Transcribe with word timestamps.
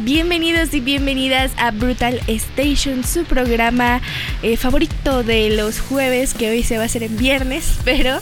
Bienvenidos 0.00 0.72
y 0.72 0.80
bienvenidas 0.80 1.52
a 1.58 1.70
Brutal 1.70 2.18
Station, 2.26 3.04
su 3.04 3.24
programa 3.24 4.00
eh, 4.42 4.56
favorito 4.56 5.22
de 5.22 5.50
los 5.50 5.78
jueves, 5.78 6.32
que 6.32 6.50
hoy 6.50 6.62
se 6.62 6.78
va 6.78 6.84
a 6.84 6.86
hacer 6.86 7.02
en 7.02 7.16
viernes, 7.18 7.78
pero 7.84 8.16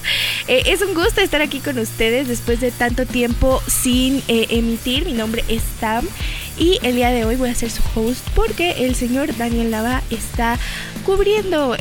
eh, 0.48 0.64
es 0.66 0.82
un 0.82 0.92
gusto 0.92 1.20
estar 1.20 1.40
aquí 1.40 1.60
con 1.60 1.78
ustedes 1.78 2.26
después 2.26 2.60
de 2.60 2.72
tanto 2.72 3.06
tiempo 3.06 3.62
sin 3.68 4.22
eh, 4.26 4.48
emitir. 4.50 5.06
Mi 5.06 5.12
nombre 5.12 5.44
es 5.48 5.62
Tam 5.80 6.04
y 6.58 6.78
el 6.82 6.96
día 6.96 7.10
de 7.10 7.24
hoy 7.24 7.36
voy 7.36 7.50
a 7.50 7.54
ser 7.54 7.70
su 7.70 7.82
host 7.94 8.28
porque 8.34 8.84
el 8.84 8.96
señor 8.96 9.34
Daniel 9.36 9.70
Lava 9.70 10.02
está 10.10 10.58
cubriendo 11.06 11.76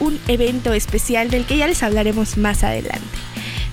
un 0.00 0.20
evento 0.26 0.74
especial 0.74 1.30
del 1.30 1.46
que 1.46 1.56
ya 1.56 1.68
les 1.68 1.82
hablaremos 1.82 2.36
más 2.36 2.64
adelante. 2.64 3.25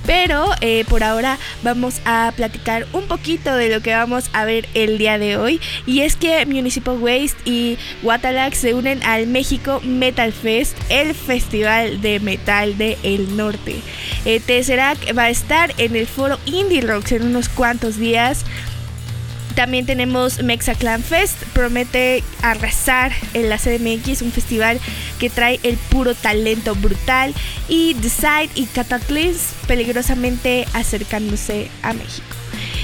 Pero 0.06 0.52
eh, 0.62 0.86
por 0.90 1.04
ahora 1.04 1.38
vamos 1.64 2.02
a 2.06 2.32
platicar 2.36 2.86
un 2.94 3.08
poquito 3.08 3.56
de 3.56 3.70
lo 3.70 3.82
que 3.82 3.94
vamos 3.94 4.30
a 4.34 4.46
ver 4.46 4.68
el 4.74 4.98
día 4.98 5.18
de 5.18 5.38
hoy. 5.38 5.62
Y 5.86 6.02
es 6.02 6.16
que 6.16 6.46
Municipal 6.46 6.98
Waste 6.98 7.38
y 7.46 7.78
Watalax 8.04 8.58
se 8.58 8.74
unen 8.74 9.02
al 9.04 9.28
México 9.28 9.82
Metal 9.84 10.34
Fest, 10.34 10.78
el 10.90 11.14
festival 11.14 12.02
de 12.02 12.20
metal 12.20 12.78
del 12.78 12.98
el 13.04 13.38
norte. 13.38 13.82
Eh, 14.26 14.40
Tesseract 14.40 15.18
va 15.18 15.24
a 15.24 15.30
estar 15.30 15.74
en 15.78 15.96
el 15.96 16.08
foro 16.08 16.40
Indie 16.46 16.82
Rocks 16.82 17.12
en 17.12 17.24
unos 17.24 17.50
cuantos 17.50 17.98
días. 17.98 18.46
También 19.56 19.86
tenemos 19.86 20.42
Mexa 20.42 20.74
Clan 20.74 21.04
Fest, 21.04 21.38
promete 21.54 22.24
arrasar 22.42 23.12
en 23.36 23.50
la 23.50 23.58
CDMX, 23.58 24.24
un 24.24 24.32
festival 24.32 24.80
que 25.20 25.30
trae 25.30 25.60
el 25.64 25.78
puro 25.78 26.16
talento 26.16 26.76
brutal. 26.76 27.34
Y 27.68 27.94
Decide 27.96 28.50
y 28.56 28.66
Cataclysm 28.66 29.68
peligrosamente 29.68 30.68
acercándose 30.74 31.70
a 31.82 31.94
México. 31.94 32.43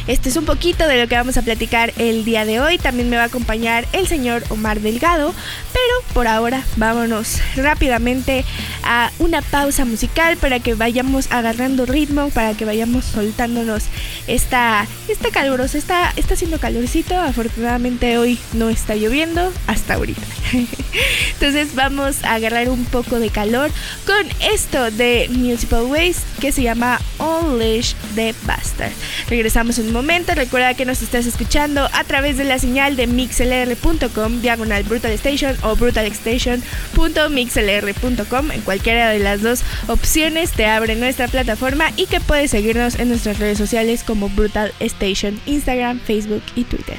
Este 0.10 0.30
es 0.30 0.38
un 0.38 0.46
poquito 0.46 0.88
de 0.88 1.00
lo 1.00 1.08
que 1.08 1.14
vamos 1.14 1.38
a 1.38 1.44
platicar 1.44 1.94
el 2.00 2.26
día 2.26 2.44
de 2.44 2.60
hoy. 2.60 2.80
También 2.80 3.12
me 3.12 3.18
va 3.18 3.22
a 3.22 3.26
acompañar 3.28 3.86
el 3.94 4.08
señor 4.08 4.44
Omar 4.50 4.80
Delgado. 4.80 5.36
Pero 5.72 6.14
por 6.16 6.28
ahora 6.28 6.64
vámonos 6.78 7.38
rápidamente 7.56 8.44
a 8.84 9.12
una 9.20 9.44
pausa 9.44 9.86
musical 9.86 10.38
para 10.38 10.60
que 10.60 10.74
vayamos 10.74 11.32
agarrando 11.32 11.86
ritmo, 11.86 12.32
para 12.32 12.56
que 12.56 12.66
vayamos 12.66 13.06
soltándonos 13.06 13.84
esta, 14.26 14.88
esta 15.08 15.30
calurosa. 15.30 15.78
Está, 15.78 16.12
está 16.16 16.34
haciendo 16.34 16.58
calorcito. 16.60 17.16
Afortunadamente 17.16 18.18
hoy 18.18 18.40
no 18.54 18.70
está 18.70 18.96
lloviendo 18.96 19.54
hasta 19.68 19.94
ahorita. 19.94 20.24
Entonces 21.34 21.76
vamos 21.76 22.24
a 22.24 22.34
agarrar 22.34 22.70
un 22.70 22.84
poco 22.86 23.20
de 23.20 23.30
calor 23.30 23.70
con 24.08 24.26
esto 24.52 24.90
de 24.90 25.28
Municipal 25.30 25.84
Waste 25.84 26.24
que 26.42 26.52
se 26.52 26.64
llama 26.64 27.00
Unleash 27.20 27.94
the 28.16 28.34
Bastard. 28.48 28.94
Regresamos 29.30 29.78
un 29.78 29.99
momento. 30.00 30.34
Recuerda 30.34 30.74
que 30.76 30.86
nos 30.86 31.02
estás 31.02 31.26
escuchando 31.26 31.90
a 31.92 32.06
través 32.06 32.38
de 32.38 32.46
la 32.46 32.58
señal 32.58 32.96
de 32.96 33.06
mixlr.com, 33.06 34.42
diagonal 34.42 34.84
Brutal 34.84 35.12
Station 35.12 35.58
o 35.62 35.76
brutalstation.mixlr.com. 35.76 38.52
En 38.52 38.62
cualquiera 38.62 39.10
de 39.10 39.20
las 39.20 39.42
dos 39.42 39.66
opciones 39.88 40.54
te 40.54 40.68
abre 40.68 40.96
nuestra 40.96 41.28
plataforma 41.28 41.92
y 41.98 42.06
que 42.06 42.22
puedes 42.22 42.52
seguirnos 42.52 42.98
en 42.98 43.10
nuestras 43.10 43.40
redes 43.40 43.58
sociales 43.58 44.06
como 44.06 44.30
Brutal 44.30 44.74
Station, 44.80 45.38
Instagram, 45.46 46.00
Facebook 46.00 46.44
y 46.56 46.64
Twitter. 46.64 46.96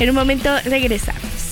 En 0.00 0.10
un 0.10 0.16
momento 0.16 0.50
regresamos. 0.64 1.49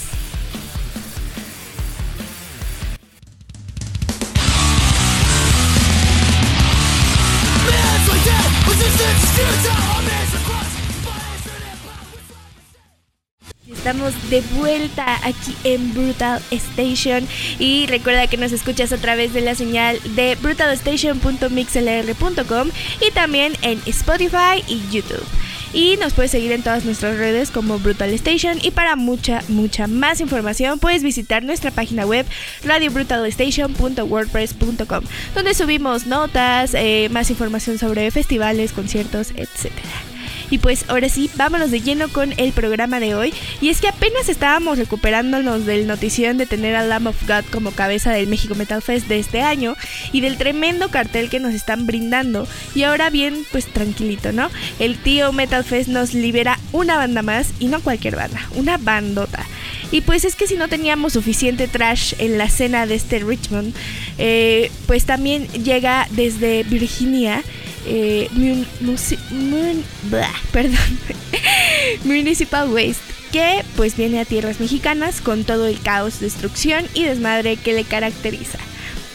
De 14.31 14.41
vuelta 14.57 15.19
aquí 15.27 15.55
en 15.65 15.93
Brutal 15.95 16.43
Station 16.51 17.27
y 17.59 17.87
recuerda 17.87 18.27
que 18.27 18.37
nos 18.37 18.53
escuchas 18.53 18.93
a 18.93 18.99
través 18.99 19.33
de 19.33 19.41
la 19.41 19.55
señal 19.55 19.99
de 20.15 20.35
brutalstation.mixlr.com 20.37 22.69
y 23.07 23.11
también 23.13 23.55
en 23.63 23.81
Spotify 23.87 24.63
y 24.67 24.83
YouTube. 24.91 25.25
Y 25.73 25.97
nos 25.99 26.15
puedes 26.15 26.31
seguir 26.31 26.53
en 26.53 26.63
todas 26.63 26.85
nuestras 26.85 27.19
redes 27.19 27.51
como 27.51 27.79
Brutal 27.79 28.13
Station 28.15 28.59
y 28.63 28.71
para 28.71 28.97
mucha, 28.97 29.43
mucha 29.49 29.87
más 29.87 30.21
información 30.21 30.79
puedes 30.79 31.03
visitar 31.03 31.43
nuestra 31.43 31.71
página 31.71 32.07
web 32.07 32.25
radiobrutalstation.wordpress.com 32.65 35.05
donde 35.35 35.53
subimos 35.55 36.07
notas, 36.07 36.73
eh, 36.75 37.09
más 37.11 37.31
información 37.31 37.79
sobre 37.79 38.11
festivales, 38.11 38.73
conciertos, 38.73 39.33
etcétera. 39.37 40.08
Y 40.51 40.59
pues 40.59 40.85
ahora 40.89 41.09
sí, 41.09 41.31
vámonos 41.37 41.71
de 41.71 41.81
lleno 41.81 42.09
con 42.09 42.35
el 42.37 42.53
programa 42.53 43.01
de 43.01 43.15
hoy. 43.15 43.35
Y 43.61 43.69
es 43.69 43.81
que 43.81 43.89
apenas 43.89 44.29
estábamos 44.29 44.79
recuperándonos 44.79 45.67
del 45.67 45.87
notición 45.87 46.39
de 46.39 46.47
tener 46.47 46.75
a 46.75 46.85
Lamb 46.85 47.09
of 47.09 47.27
God 47.27 47.45
como 47.53 47.73
cabeza 47.73 48.13
del 48.13 48.27
México 48.29 48.55
Metal 48.55 48.83
Fest 48.83 49.09
de 49.09 49.19
este 49.19 49.43
año 49.43 49.77
y 50.13 50.21
del 50.21 50.37
tremendo 50.37 50.91
cartel 50.91 51.31
que 51.31 51.41
nos 51.41 51.55
están 51.55 51.87
brindando. 51.87 52.47
Y 52.75 52.83
ahora 52.83 53.11
bien, 53.11 53.45
pues 53.53 53.67
tranquilito, 53.67 54.33
¿no? 54.33 54.51
El 54.79 54.97
tío 54.97 55.33
Metal 55.33 55.65
Fest 55.65 55.89
nos 55.89 56.15
libera 56.15 56.59
una 56.73 56.97
banda 56.97 57.23
más 57.23 57.53
y 57.59 57.67
no 57.67 57.81
cualquier 57.81 58.17
banda, 58.17 58.41
una 58.55 58.79
bandota. 58.79 59.45
Y 59.91 60.03
pues 60.03 60.25
es 60.25 60.37
que 60.37 60.47
si 60.47 60.57
no 60.57 60.69
teníamos 60.69 61.15
suficiente 61.15 61.67
trash 61.67 62.15
en 62.19 62.37
la 62.37 62.45
escena 62.45 62.87
de 62.87 62.95
este 62.95 63.21
Richmond, 63.21 63.75
eh, 64.19 64.71
pues 64.87 65.07
también 65.07 65.49
llega 65.49 66.07
desde 66.11 66.63
Virginia 66.65 67.43
eh, 67.89 68.29
Municipal 72.05 72.71
Waste, 72.71 73.03
que 73.33 73.65
pues 73.77 73.97
viene 73.97 74.21
a 74.21 74.25
tierras 74.25 74.61
mexicanas 74.61 75.21
con 75.21 75.45
todo 75.45 75.67
el 75.67 75.81
caos, 75.81 76.21
destrucción 76.21 76.87
y 76.95 77.05
desmadre 77.05 77.57
que 77.57 77.73
le 77.73 77.85
caracteriza. 77.85 78.59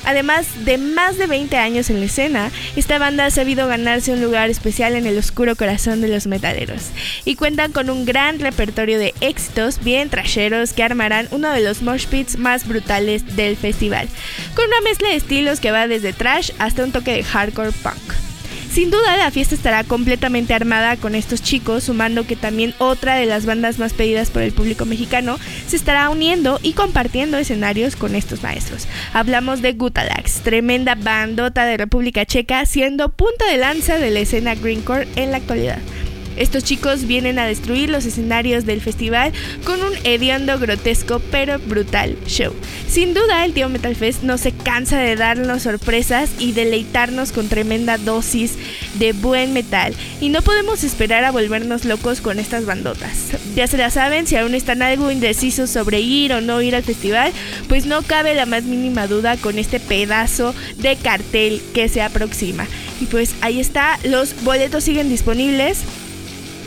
Además 0.06 0.66
de 0.66 0.78
más 0.78 1.18
de 1.18 1.28
20 1.28 1.56
años 1.58 1.90
en 1.90 2.00
la 2.00 2.08
escena, 2.08 2.52
esta 2.76 2.98
banda 2.98 3.26
ha 3.26 3.32
sabido 3.32 3.68
ganarse 3.68 4.12
un 4.12 4.22
lugar 4.22 4.50
especial 4.50 4.96
en 4.96 5.06
el 5.06 5.18
oscuro 5.18 5.56
corazón 5.56 6.02
de 6.02 6.10
los 6.10 6.28
metaleros 6.28 6.90
y 7.24 7.36
cuentan 7.36 7.72
con 7.72 7.90
un 7.90 8.06
gran 8.06 8.40
repertorio 8.40 9.00
de 9.00 9.14
éxitos 9.22 9.82
bien 9.82 10.10
trasheros 10.10 10.74
que 10.74 10.84
armarán 10.84 11.30
uno 11.32 11.50
de 11.52 11.62
los 11.62 11.82
mosh 11.82 12.08
pits 12.08 12.38
más 12.38 12.68
brutales 12.68 13.38
del 13.38 13.56
festival, 13.56 14.10
con 14.56 14.66
una 14.66 14.82
mezcla 14.82 15.08
de 15.08 15.16
estilos 15.16 15.62
que 15.62 15.72
va 15.72 15.88
desde 15.88 16.12
trash 16.12 16.52
hasta 16.60 16.84
un 16.84 16.92
toque 16.92 17.14
de 17.14 17.24
hardcore 17.24 17.72
punk. 17.72 18.33
Sin 18.74 18.90
duda 18.90 19.18
la 19.18 19.30
fiesta 19.30 19.54
estará 19.54 19.84
completamente 19.84 20.56
armada 20.56 20.98
con 20.98 21.14
estos 21.14 21.44
chicos, 21.44 21.84
sumando 21.84 22.26
que 22.26 22.36
también 22.36 22.74
otra 22.80 23.14
de 23.14 23.28
las 23.28 23.46
bandas 23.46 23.78
más 23.78 23.94
pedidas 23.94 24.32
por 24.32 24.42
el 24.42 24.52
público 24.52 24.86
mexicano 24.86 25.38
se 25.68 25.76
estará 25.76 26.10
uniendo 26.10 26.60
y 26.64 26.74
compartiendo 26.74 27.38
escenarios 27.38 27.96
con 27.96 28.16
estos 28.16 28.42
maestros. 28.42 28.88
Hablamos 29.14 29.62
de 29.62 29.74
Gutalax, 29.74 30.42
tremenda 30.42 30.96
bandota 30.96 31.66
de 31.66 31.78
República 31.78 32.26
Checa, 32.26 32.66
siendo 32.66 33.10
punta 33.10 33.46
de 33.46 33.58
lanza 33.58 34.00
de 34.00 34.10
la 34.10 34.22
escena 34.22 34.56
greencore 34.56 35.08
en 35.18 35.30
la 35.30 35.38
actualidad. 35.38 35.78
Estos 36.38 36.64
chicos 36.64 37.06
vienen 37.06 37.40
a 37.40 37.46
destruir 37.46 37.90
los 37.90 38.06
escenarios 38.06 38.66
del 38.66 38.82
festival 38.82 39.32
con 39.64 39.82
un 39.82 39.94
hediondo, 40.04 40.60
grotesco 40.60 41.22
pero 41.32 41.60
brutal 41.60 42.18
show. 42.28 42.54
Sin 42.88 43.14
duda, 43.14 43.46
el 43.46 43.54
tío 43.54 43.70
Metal 43.70 43.96
Fest 43.96 44.24
no 44.24 44.38
se 44.38 44.52
cansa 44.52 45.00
de 45.00 45.16
darnos 45.16 45.64
sorpresas 45.64 46.30
y 46.40 46.52
deleitarnos 46.52 47.32
con 47.32 47.50
tremenda 47.50 47.98
dosis 47.98 48.54
de 48.96 49.14
buen 49.14 49.54
metal. 49.54 49.94
Y 50.22 50.30
no 50.30 50.42
podemos 50.42 50.84
esperar 50.84 51.24
a 51.24 51.32
volvernos 51.32 51.86
locos 51.86 52.22
con 52.22 52.40
estas 52.40 52.66
bandotas. 52.66 53.32
Ya 53.56 53.68
se 53.68 53.78
la 53.78 53.90
saben, 53.90 54.28
si 54.28 54.36
aún 54.36 54.56
están 54.56 54.82
algo 54.82 55.12
indecisos 55.12 55.70
sobre 55.70 56.02
ir 56.02 56.34
o 56.34 56.42
no 56.42 56.62
ir 56.62 56.76
al 56.76 56.84
festival, 56.84 57.32
pues 57.68 57.86
no 57.86 58.02
cabe 58.04 58.36
la 58.36 58.46
más 58.46 58.64
mínima 58.64 59.08
duda 59.08 59.38
con 59.38 59.58
este 59.58 59.80
pedazo 59.80 60.54
de 60.78 60.96
cartel 60.96 61.62
que 61.74 61.90
se 61.90 62.02
aproxima. 62.02 62.68
Y 63.02 63.06
pues 63.06 63.34
ahí 63.42 63.60
está, 63.60 64.00
los 64.04 64.44
boletos 64.44 64.84
siguen 64.84 65.10
disponibles. 65.10 65.80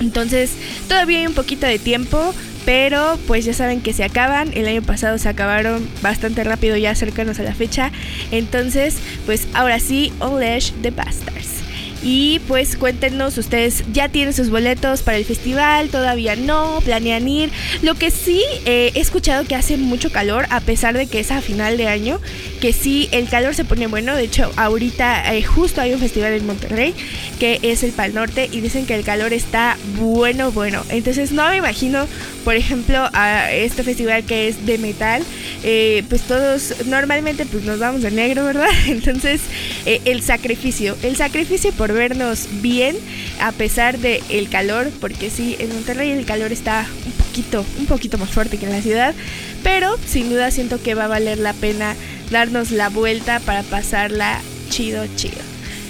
Entonces, 0.00 0.52
todavía 0.88 1.20
hay 1.20 1.26
un 1.26 1.34
poquito 1.34 1.66
de 1.66 1.78
tiempo, 1.78 2.34
pero 2.64 3.18
pues 3.26 3.44
ya 3.44 3.54
saben 3.54 3.80
que 3.80 3.92
se 3.92 4.04
acaban. 4.04 4.50
El 4.54 4.66
año 4.66 4.82
pasado 4.82 5.18
se 5.18 5.28
acabaron 5.28 5.88
bastante 6.02 6.44
rápido, 6.44 6.76
ya 6.76 6.94
cercanos 6.94 7.38
a 7.38 7.42
la 7.42 7.54
fecha. 7.54 7.92
Entonces, 8.30 8.96
pues 9.24 9.46
ahora 9.54 9.80
sí, 9.80 10.12
All 10.18 10.42
Ash 10.42 10.72
the 10.82 10.90
Bastards. 10.90 11.56
Y 12.02 12.40
pues 12.46 12.76
cuéntenos, 12.76 13.36
ustedes 13.36 13.82
ya 13.92 14.08
tienen 14.08 14.32
sus 14.32 14.50
boletos 14.50 15.02
para 15.02 15.16
el 15.16 15.24
festival, 15.24 15.88
todavía 15.88 16.36
no, 16.36 16.80
planean 16.84 17.26
ir. 17.26 17.50
Lo 17.82 17.94
que 17.94 18.10
sí 18.10 18.42
eh, 18.64 18.92
he 18.94 19.00
escuchado 19.00 19.44
que 19.44 19.56
hace 19.56 19.76
mucho 19.76 20.12
calor, 20.12 20.46
a 20.50 20.60
pesar 20.60 20.96
de 20.96 21.06
que 21.06 21.20
es 21.20 21.32
a 21.32 21.40
final 21.40 21.76
de 21.76 21.88
año, 21.88 22.20
que 22.56 22.72
sí 22.72 23.08
el 23.12 23.28
calor 23.28 23.54
se 23.54 23.64
pone 23.64 23.86
bueno. 23.86 24.14
De 24.14 24.24
hecho, 24.24 24.50
ahorita 24.56 25.34
eh, 25.34 25.42
justo 25.42 25.80
hay 25.80 25.92
un 25.92 26.00
festival 26.00 26.32
en 26.32 26.46
Monterrey 26.46 26.94
que 27.38 27.60
es 27.62 27.82
el 27.82 27.92
Pal 27.92 28.14
Norte 28.14 28.48
y 28.50 28.60
dicen 28.60 28.86
que 28.86 28.94
el 28.94 29.04
calor 29.04 29.32
está 29.32 29.76
bueno, 29.98 30.52
bueno. 30.52 30.82
Entonces 30.88 31.32
no 31.32 31.48
me 31.48 31.56
imagino, 31.56 32.06
por 32.44 32.54
ejemplo, 32.54 33.08
a 33.12 33.52
este 33.52 33.82
festival 33.82 34.24
que 34.24 34.48
es 34.48 34.66
de 34.66 34.78
metal, 34.78 35.22
eh, 35.62 36.02
pues 36.08 36.22
todos 36.22 36.86
normalmente 36.86 37.46
pues 37.46 37.64
nos 37.64 37.78
vamos 37.78 38.02
de 38.02 38.10
negro, 38.10 38.44
¿verdad? 38.44 38.68
Entonces 38.86 39.40
el 39.84 40.22
sacrificio, 40.22 40.96
el 41.02 41.16
sacrificio 41.16 41.72
por 41.72 41.92
vernos 41.92 42.48
bien 42.60 42.96
a 43.40 43.52
pesar 43.52 43.98
del 43.98 44.22
el 44.28 44.48
calor, 44.48 44.90
porque 45.00 45.30
sí, 45.30 45.56
en 45.58 45.72
Monterrey 45.72 46.10
el 46.10 46.24
calor 46.24 46.52
está 46.52 46.86
un 47.04 47.12
poquito, 47.12 47.64
un 47.78 47.86
poquito 47.86 48.18
más 48.18 48.30
fuerte 48.30 48.58
que 48.58 48.66
en 48.66 48.72
la 48.72 48.82
ciudad, 48.82 49.14
pero 49.62 49.96
sin 50.06 50.30
duda 50.30 50.50
siento 50.50 50.82
que 50.82 50.94
va 50.94 51.04
a 51.04 51.08
valer 51.08 51.38
la 51.38 51.52
pena 51.52 51.96
darnos 52.30 52.70
la 52.70 52.88
vuelta 52.88 53.40
para 53.40 53.62
pasarla 53.62 54.40
chido, 54.70 55.04
chido. 55.16 55.38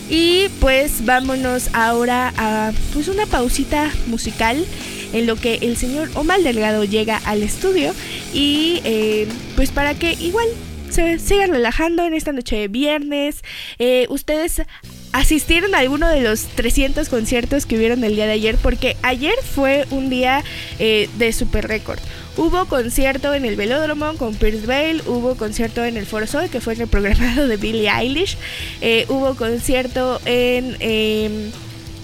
Y 0.08 0.48
pues 0.60 1.04
vámonos 1.04 1.70
ahora 1.72 2.32
a 2.36 2.72
pues 2.92 3.08
una 3.08 3.26
pausita 3.26 3.90
musical 4.06 4.64
en 5.12 5.26
lo 5.26 5.36
que 5.36 5.54
el 5.62 5.76
señor 5.76 6.10
Omar 6.14 6.42
Delgado 6.42 6.84
llega 6.84 7.20
al 7.24 7.42
estudio 7.42 7.92
y 8.32 8.80
eh, 8.84 9.26
pues 9.56 9.70
para 9.70 9.94
que 9.94 10.12
igual 10.12 10.46
se 10.90 11.18
sigan 11.18 11.50
relajando 11.50 12.04
en 12.04 12.14
esta 12.14 12.32
noche 12.32 12.56
de 12.56 12.68
viernes. 12.68 13.42
Eh, 13.78 14.06
ustedes 14.08 14.62
asistieron 15.12 15.74
a 15.74 15.78
alguno 15.78 16.08
de 16.08 16.20
los 16.20 16.44
300 16.44 17.08
conciertos 17.08 17.66
que 17.66 17.76
hubieron 17.76 18.04
el 18.04 18.14
día 18.14 18.26
de 18.26 18.32
ayer 18.32 18.56
porque 18.62 18.96
ayer 19.02 19.34
fue 19.42 19.86
un 19.90 20.10
día 20.10 20.44
eh, 20.78 21.08
de 21.18 21.32
super 21.32 21.66
récord. 21.66 21.98
Hubo 22.36 22.66
concierto 22.66 23.32
en 23.32 23.46
el 23.46 23.56
Velódromo 23.56 24.14
con 24.18 24.34
Pierce 24.34 24.66
Bale, 24.66 25.02
hubo 25.06 25.36
concierto 25.36 25.82
en 25.82 25.96
el 25.96 26.04
Foro 26.04 26.26
Sol, 26.26 26.50
que 26.50 26.60
fue 26.60 26.74
el 26.74 26.80
reprogramado 26.80 27.48
de 27.48 27.56
Billie 27.56 27.88
Eilish, 27.88 28.36
eh, 28.82 29.06
hubo 29.08 29.34
concierto 29.36 30.20
en, 30.26 30.76
em, 30.80 31.50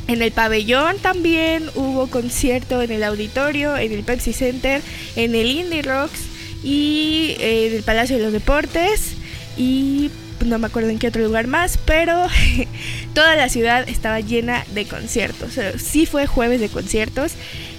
en 0.09 0.23
el 0.23 0.33
pabellón 0.33 0.97
también, 0.99 1.65
hubo 1.75 2.07
concierto 2.07 2.81
en 2.81 2.93
el 2.93 3.05
auditorio, 3.05 3.77
en 3.77 3.93
el 3.93 4.05
Pepsi 4.05 4.33
Center, 4.33 4.81
en 5.17 5.35
el 5.35 5.51
Indie 5.51 5.83
Rocks 5.83 6.21
y 6.65 7.37
eh, 7.39 7.67
en 7.67 7.77
el 7.77 7.83
Palacio 7.83 8.17
de 8.17 8.23
los 8.23 8.33
Deportes 8.33 9.17
y 9.59 10.11
no 10.47 10.59
me 10.59 10.67
acuerdo 10.67 10.89
en 10.89 10.99
qué 10.99 11.09
otro 11.09 11.23
lugar 11.23 11.47
más, 11.47 11.79
pero 11.85 12.27
toda 13.15 13.37
la 13.37 13.51
ciudad 13.51 13.87
estaba 13.87 14.21
llena 14.21 14.65
de 14.75 14.87
conciertos. 14.87 15.59
sí 15.77 16.07
fue 16.07 16.27
jueves 16.27 16.59
de 16.59 16.71
conciertos 16.71 17.33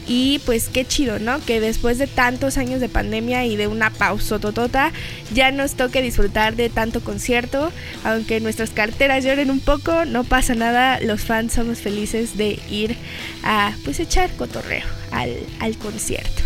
y 0.08 0.40
pues 0.46 0.70
qué 0.70 0.86
chido, 0.86 1.20
¿no? 1.20 1.40
Que 1.40 1.60
después 1.60 1.98
de 1.98 2.08
tantos 2.08 2.58
años 2.58 2.80
de 2.80 2.90
pandemia 2.90 3.46
y 3.46 3.56
de 3.56 3.68
una 3.68 3.90
pausa 3.90 4.40
totota, 4.40 4.92
ya 5.34 5.52
nos 5.52 5.76
toque 5.76 6.02
disfrutar 6.02 6.56
de 6.56 6.70
tanto 6.70 7.04
concierto. 7.04 7.72
Aunque 8.04 8.40
nuestras 8.40 8.72
carteras 8.72 9.24
lloren 9.24 9.50
un 9.50 9.60
poco, 9.60 10.06
no 10.06 10.24
pasa 10.24 10.56
nada. 10.56 11.00
Los 11.00 11.22
fans 11.22 11.54
somos 11.54 11.80
felices 11.80 12.38
de 12.38 12.60
ir 12.70 12.96
a 13.44 13.74
pues 13.86 14.00
echar 14.00 14.32
cotorreo 14.32 14.86
al, 15.12 15.36
al 15.60 15.78
concierto. 15.78 16.42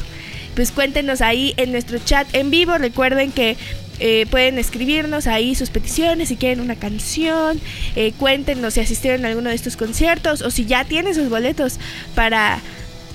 Pues 0.55 0.71
cuéntenos 0.71 1.21
ahí 1.21 1.53
en 1.57 1.71
nuestro 1.71 1.99
chat 1.99 2.27
en 2.33 2.49
vivo. 2.49 2.77
Recuerden 2.77 3.31
que 3.31 3.57
eh, 3.99 4.27
pueden 4.29 4.59
escribirnos 4.59 5.25
ahí 5.25 5.55
sus 5.55 5.69
peticiones 5.69 6.29
si 6.29 6.35
quieren 6.35 6.59
una 6.59 6.75
canción. 6.75 7.59
Eh, 7.95 8.13
cuéntenos 8.17 8.75
si 8.75 8.79
asistieron 8.79 9.25
a 9.25 9.29
alguno 9.29 9.49
de 9.49 9.55
estos 9.55 9.77
conciertos 9.77 10.41
o 10.41 10.51
si 10.51 10.65
ya 10.65 10.85
tienen 10.85 11.15
sus 11.15 11.29
boletos 11.29 11.79
para 12.15 12.59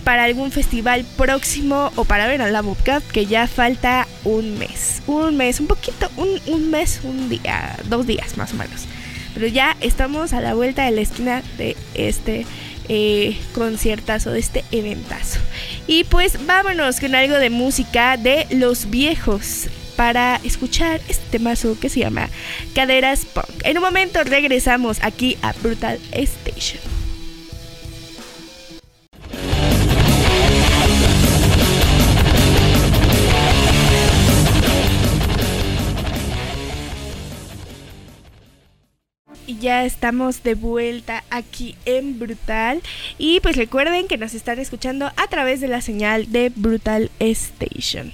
para 0.04 0.24
algún 0.24 0.50
festival 0.50 1.04
próximo 1.16 1.92
o 1.96 2.04
para 2.04 2.26
ver 2.26 2.42
a 2.42 2.50
la 2.50 2.62
Cup 2.62 3.02
que 3.12 3.26
ya 3.26 3.46
falta 3.46 4.06
un 4.24 4.58
mes. 4.58 5.02
Un 5.06 5.36
mes, 5.36 5.60
un 5.60 5.66
poquito, 5.66 6.10
un, 6.16 6.70
mes, 6.70 7.00
un 7.04 7.28
día, 7.28 7.76
dos 7.84 8.06
días 8.06 8.36
más 8.36 8.52
o 8.52 8.56
menos. 8.56 8.86
Pero 9.34 9.46
ya 9.46 9.76
estamos 9.80 10.32
a 10.32 10.40
la 10.40 10.54
vuelta 10.54 10.84
de 10.84 10.90
la 10.90 11.00
esquina 11.00 11.42
de 11.56 11.76
este 11.94 12.46
eh, 12.88 13.38
conciertazo, 13.54 14.30
de 14.30 14.40
este 14.40 14.64
eventazo. 14.70 15.40
Y 15.86 16.04
pues 16.04 16.46
vámonos 16.46 17.00
con 17.00 17.14
algo 17.14 17.36
de 17.36 17.50
música 17.50 18.16
de 18.16 18.46
los 18.50 18.90
viejos 18.90 19.68
para 19.96 20.40
escuchar 20.44 21.00
este 21.08 21.38
temazo 21.38 21.78
que 21.78 21.88
se 21.88 22.00
llama 22.00 22.28
Caderas 22.74 23.24
Punk. 23.24 23.64
En 23.64 23.78
un 23.78 23.84
momento 23.84 24.22
regresamos 24.24 24.98
aquí 25.02 25.38
a 25.42 25.52
Brutal 25.52 25.98
Station. 26.12 26.91
Ya 39.62 39.84
estamos 39.84 40.42
de 40.42 40.54
vuelta 40.54 41.24
aquí 41.30 41.76
en 41.86 42.18
Brutal. 42.18 42.82
Y 43.16 43.40
pues 43.40 43.56
recuerden 43.56 44.08
que 44.08 44.18
nos 44.18 44.34
están 44.34 44.58
escuchando 44.58 45.06
a 45.16 45.26
través 45.28 45.60
de 45.60 45.68
la 45.68 45.80
señal 45.80 46.30
de 46.30 46.52
Brutal 46.54 47.10
Station. 47.20 48.12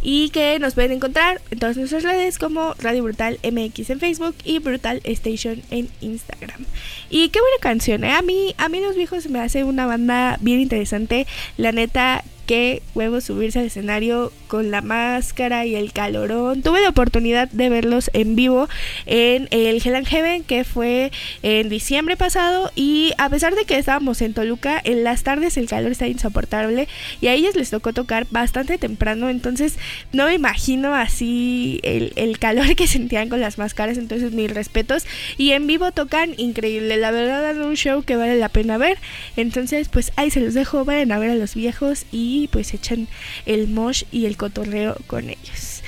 Y 0.00 0.30
que 0.30 0.58
nos 0.58 0.74
pueden 0.74 0.92
encontrar 0.92 1.40
en 1.50 1.58
todas 1.58 1.76
nuestras 1.76 2.02
redes 2.02 2.38
como 2.38 2.74
Radio 2.78 3.02
Brutal 3.02 3.38
MX 3.42 3.90
en 3.90 4.00
Facebook 4.00 4.36
y 4.44 4.58
Brutal 4.58 5.00
Station 5.04 5.62
en 5.70 5.88
Instagram. 6.00 6.64
Y 7.10 7.30
qué 7.30 7.40
buena 7.40 7.56
canción, 7.60 8.04
¿eh? 8.04 8.12
A 8.12 8.22
mí, 8.22 8.54
a 8.56 8.68
mí 8.68 8.80
los 8.80 8.96
viejos 8.96 9.28
me 9.28 9.40
hace 9.40 9.64
una 9.64 9.86
banda 9.86 10.36
bien 10.40 10.60
interesante. 10.60 11.26
La 11.56 11.72
neta, 11.72 12.22
qué 12.46 12.82
huevo 12.94 13.20
subirse 13.20 13.58
al 13.58 13.66
escenario 13.66 14.32
con 14.48 14.70
la 14.70 14.82
máscara 14.82 15.66
y 15.66 15.74
el 15.74 15.92
calorón. 15.92 16.62
Tuve 16.62 16.80
la 16.80 16.88
oportunidad 16.88 17.48
de 17.50 17.68
verlos 17.68 18.10
en 18.12 18.36
vivo 18.36 18.68
en 19.06 19.48
el 19.50 19.82
Hell 19.84 19.96
and 19.96 20.06
Heaven 20.06 20.44
que 20.44 20.64
fue 20.64 21.10
en 21.42 21.68
diciembre 21.68 22.16
pasado 22.16 22.70
y 22.74 23.12
a 23.18 23.28
pesar 23.28 23.54
de 23.54 23.64
que 23.64 23.78
estábamos 23.78 24.22
en 24.22 24.34
Toluca, 24.34 24.80
en 24.84 25.04
las 25.04 25.22
tardes 25.22 25.56
el 25.56 25.68
calor 25.68 25.92
está 25.92 26.06
insoportable 26.06 26.88
y 27.20 27.28
a 27.28 27.32
ellos 27.32 27.56
les 27.56 27.70
tocó 27.70 27.92
tocar 27.92 28.26
bastante 28.30 28.78
temprano, 28.78 29.28
entonces 29.28 29.76
no 30.12 30.26
me 30.26 30.34
imagino 30.34 30.94
así 30.94 31.80
el, 31.82 32.12
el 32.16 32.38
calor 32.38 32.74
que 32.76 32.86
sentían 32.86 33.28
con 33.28 33.40
las 33.40 33.58
máscaras, 33.58 33.98
entonces 33.98 34.32
mis 34.32 34.52
respetos. 34.52 35.06
Y 35.36 35.52
en 35.52 35.66
vivo 35.66 35.92
tocan 35.92 36.34
increíble, 36.36 36.96
la 36.96 37.10
verdad 37.10 37.42
dan 37.42 37.62
un 37.62 37.76
show 37.76 38.02
que 38.02 38.16
vale 38.16 38.36
la 38.36 38.48
pena 38.48 38.78
ver, 38.78 38.98
entonces 39.36 39.88
pues 39.88 40.12
ahí 40.16 40.30
se 40.30 40.40
los 40.40 40.54
dejo, 40.54 40.84
vayan 40.84 41.12
a 41.12 41.18
ver 41.18 41.30
a 41.30 41.34
los 41.34 41.54
viejos 41.54 42.06
y 42.12 42.33
y 42.42 42.48
pues 42.48 42.74
echan 42.74 43.08
el 43.46 43.68
mosh 43.68 44.04
y 44.10 44.26
el 44.26 44.36
cotorreo 44.36 44.96
con 45.06 45.30
ellos. 45.30 45.82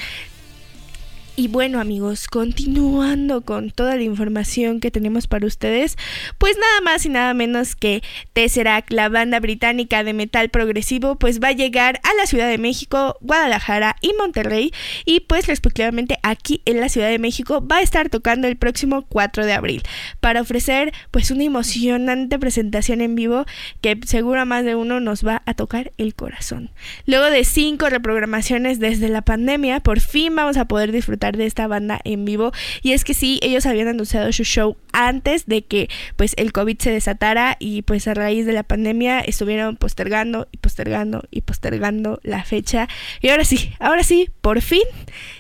Y 1.39 1.49
bueno 1.49 1.81
amigos, 1.81 2.29
continuando 2.29 3.43
con 3.43 3.71
toda 3.71 3.95
la 3.97 4.03
información 4.03 4.81
que 4.81 4.91
tenemos 4.91 5.27
para 5.27 5.47
ustedes, 5.47 5.99
pues 6.39 6.57
nada 6.57 6.81
más 6.81 7.05
y 7.05 7.11
nada 7.11 7.35
menos 7.35 7.77
que 7.77 8.03
Tesseract, 8.33 8.91
la 8.91 9.11
banda 9.11 9.39
británica 9.39 10.03
de 10.03 10.15
metal 10.15 10.49
progresivo, 10.49 11.17
pues 11.17 11.39
va 11.39 11.49
a 11.49 11.53
llegar 11.53 12.01
a 12.05 12.15
la 12.15 12.25
Ciudad 12.25 12.49
de 12.49 12.57
México, 12.57 13.19
Guadalajara 13.21 13.97
y 14.01 14.15
Monterrey 14.15 14.73
y 15.05 15.21
pues 15.21 15.47
respectivamente 15.47 16.19
aquí 16.23 16.63
en 16.65 16.81
la 16.81 16.89
Ciudad 16.89 17.11
de 17.11 17.19
México 17.19 17.63
va 17.67 17.77
a 17.77 17.83
estar 17.83 18.09
tocando 18.09 18.49
el 18.49 18.57
próximo 18.57 19.03
4 19.03 19.45
de 19.45 19.53
abril 19.53 19.83
para 20.21 20.41
ofrecer 20.41 20.95
pues 21.11 21.31
una 21.31 21.45
emocionante 21.45 22.39
presentación 22.39 23.03
en 23.03 23.15
vivo 23.15 23.45
que 23.83 24.01
seguro 24.07 24.41
a 24.41 24.47
más 24.47 24.65
de 24.65 24.75
uno 24.75 25.01
nos 25.01 25.23
va 25.23 25.43
a 25.45 25.53
tocar 25.53 25.93
el 25.99 26.15
corazón. 26.15 26.71
Luego 27.05 27.27
de 27.27 27.45
cinco 27.45 27.91
reprogramaciones 27.91 28.79
desde 28.79 29.11
la 29.11 29.21
pandemia, 29.21 29.81
por 29.81 30.01
fin 30.01 30.35
vamos 30.35 30.57
a 30.57 30.65
poder 30.65 30.93
disfrutar 30.93 31.26
de 31.35 31.47
esta 31.47 31.67
banda 31.67 31.99
en 32.05 32.25
vivo. 32.25 32.53
Y 32.83 32.93
es 32.93 33.05
que 33.05 33.15
sí, 33.15 33.41
ellos 33.43 33.65
habían 33.65 33.89
anunciado 33.89 34.31
su 34.33 34.45
show 34.45 34.77
antes 34.93 35.47
de 35.47 35.63
que 35.63 35.89
pues 36.17 36.35
el 36.37 36.53
COVID 36.53 36.79
se 36.79 36.91
desatara 36.91 37.57
y 37.59 37.83
pues 37.83 38.07
a 38.07 38.15
raíz 38.15 38.47
de 38.47 38.53
la 38.53 38.63
pandemia 38.63 39.21
estuvieron 39.21 39.77
postergando 39.77 40.49
y 40.53 40.59
postergando 40.59 41.25
y 41.31 41.41
postergando 41.41 42.21
la 42.23 42.45
fecha. 42.45 42.89
Y 43.21 43.29
ahora 43.29 43.45
sí, 43.45 43.73
ahora 43.79 44.03
sí, 44.03 44.31
por 44.41 44.61
fin 44.61 44.83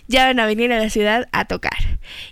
ya 0.09 0.27
van 0.27 0.41
a 0.41 0.47
venir 0.47 0.73
a 0.73 0.79
la 0.79 0.91
ciudad 0.91 1.29
a 1.33 1.45
tocar. 1.47 1.77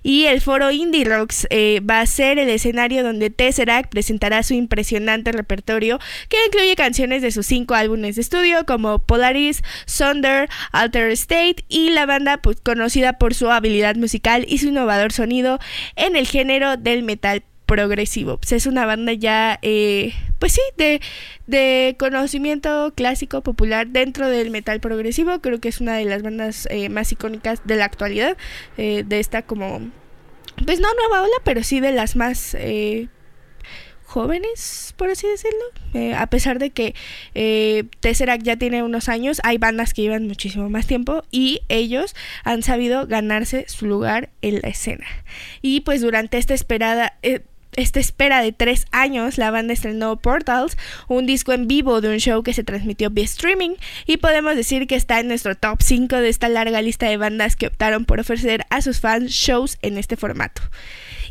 Y 0.03 0.27
el 0.27 0.41
foro 0.41 0.71
Indie 0.71 1.05
Rocks 1.05 1.47
eh, 1.51 1.81
va 1.81 2.01
a 2.01 2.07
ser 2.07 2.39
el 2.39 2.49
escenario 2.49 3.03
donde 3.03 3.31
Tesseract 3.31 3.91
presentará 3.91 4.43
su 4.43 4.55
impresionante 4.55 5.33
repertorio 5.33 5.99
que 6.29 6.37
incluye 6.47 6.77
canciones 6.77 7.23
de 7.23 7.33
sus 7.33 7.47
cinco 7.47 7.75
álbumes 7.75 8.17
de 8.17 8.23
estudio 8.23 8.65
como 8.67 9.01
Polaris, 9.01 9.63
Sonder, 9.87 10.49
Alter 10.73 11.11
State 11.11 11.65
y 11.69 11.91
la 11.91 12.07
banda 12.07 12.39
pues, 12.39 12.61
conocida 12.61 13.15
por 13.15 13.35
su 13.35 13.44
habilidad 13.51 13.97
musical 13.97 14.45
y 14.49 14.59
su 14.59 14.69
innovador 14.69 15.13
sonido 15.13 15.59
en 15.97 16.17
el 16.17 16.27
género 16.27 16.77
del 16.77 17.03
metal 17.03 17.43
progresivo. 17.67 18.37
Pues 18.39 18.53
es 18.53 18.67
una 18.67 18.87
banda 18.87 19.13
ya, 19.13 19.59
eh, 19.63 20.13
pues 20.39 20.53
sí, 20.53 20.61
de, 20.77 21.01
de, 21.47 21.97
conocimiento 21.99 22.93
clásico 22.95 23.43
popular 23.43 23.89
dentro 23.89 24.29
del 24.29 24.51
metal 24.51 24.81
progresivo. 24.81 25.41
Creo 25.41 25.61
que 25.61 25.69
es 25.69 25.81
una 25.81 25.97
de 25.97 26.05
las 26.05 26.23
bandas 26.23 26.69
eh, 26.71 26.89
más 26.89 27.11
icónicas 27.13 27.61
de 27.65 27.77
la 27.77 27.87
actualidad, 27.87 28.37
eh, 28.77 29.05
de 29.07 29.21
esta 29.21 29.43
como, 29.43 29.81
pues 30.65 30.81
no 30.81 30.89
nueva 30.95 31.23
ola, 31.23 31.37
pero 31.45 31.63
sí 31.63 31.81
de 31.81 31.93
las 31.93 32.17
más 32.17 32.57
jóvenes, 34.15 34.95
por 34.97 35.11
así 35.11 35.27
decirlo. 35.27 36.17
a 36.17 36.29
pesar 36.29 36.61
de 36.61 36.71
que 36.71 36.95
eh, 37.35 37.83
Tesseract 37.99 38.45
ya 38.45 38.57
tiene 38.57 38.85
unos 38.85 39.09
años, 39.09 39.41
hay 39.43 39.59
bandas 39.59 39.93
que 39.93 40.03
llevan 40.03 40.29
muchísimo 40.29 40.71
más 40.71 40.87
tiempo 40.87 41.25
y 41.33 41.63
ellos 41.69 42.15
han 42.45 42.63
sabido 42.63 43.09
ganarse 43.09 43.65
su 43.67 43.87
lugar 43.87 44.31
en 44.41 44.61
la 44.63 44.69
escena. 44.69 45.07
Y 45.63 45.81
pues 45.81 46.01
durante 46.01 46.39
esta 46.39 46.55
esperada 46.55 47.15
esta 47.77 47.99
espera 47.99 48.41
de 48.41 48.53
tres 48.53 48.87
años, 48.93 49.37
la 49.37 49.51
banda 49.51 49.73
estrenó 49.73 50.17
Portals, 50.17 50.77
un 51.09 51.27
disco 51.27 51.53
en 51.53 51.67
vivo 51.67 52.01
de 52.01 52.11
un 52.11 52.19
show 52.19 52.45
que 52.45 52.55
se 52.55 52.63
transmitió 52.63 53.11
vía 53.11 53.25
streaming, 53.25 53.75
y 54.07 54.19
podemos 54.19 54.55
decir 54.55 54.87
que 54.87 54.95
está 54.95 55.19
en 55.19 55.27
nuestro 55.27 55.57
top 55.57 55.83
5 55.83 56.17
de 56.17 56.29
esta 56.29 56.49
larga 56.49 56.83
lista 56.83 57.09
de 57.09 57.17
bandas 57.17 57.57
que 57.57 57.67
optaron 57.67 58.05
por 58.05 58.21
ofrecer 58.21 58.65
a 58.71 58.81
sus 58.81 59.01
fans 59.01 59.33
shows 59.33 59.77
en 59.83 59.99
este 59.99 60.17
formato. 60.17 60.63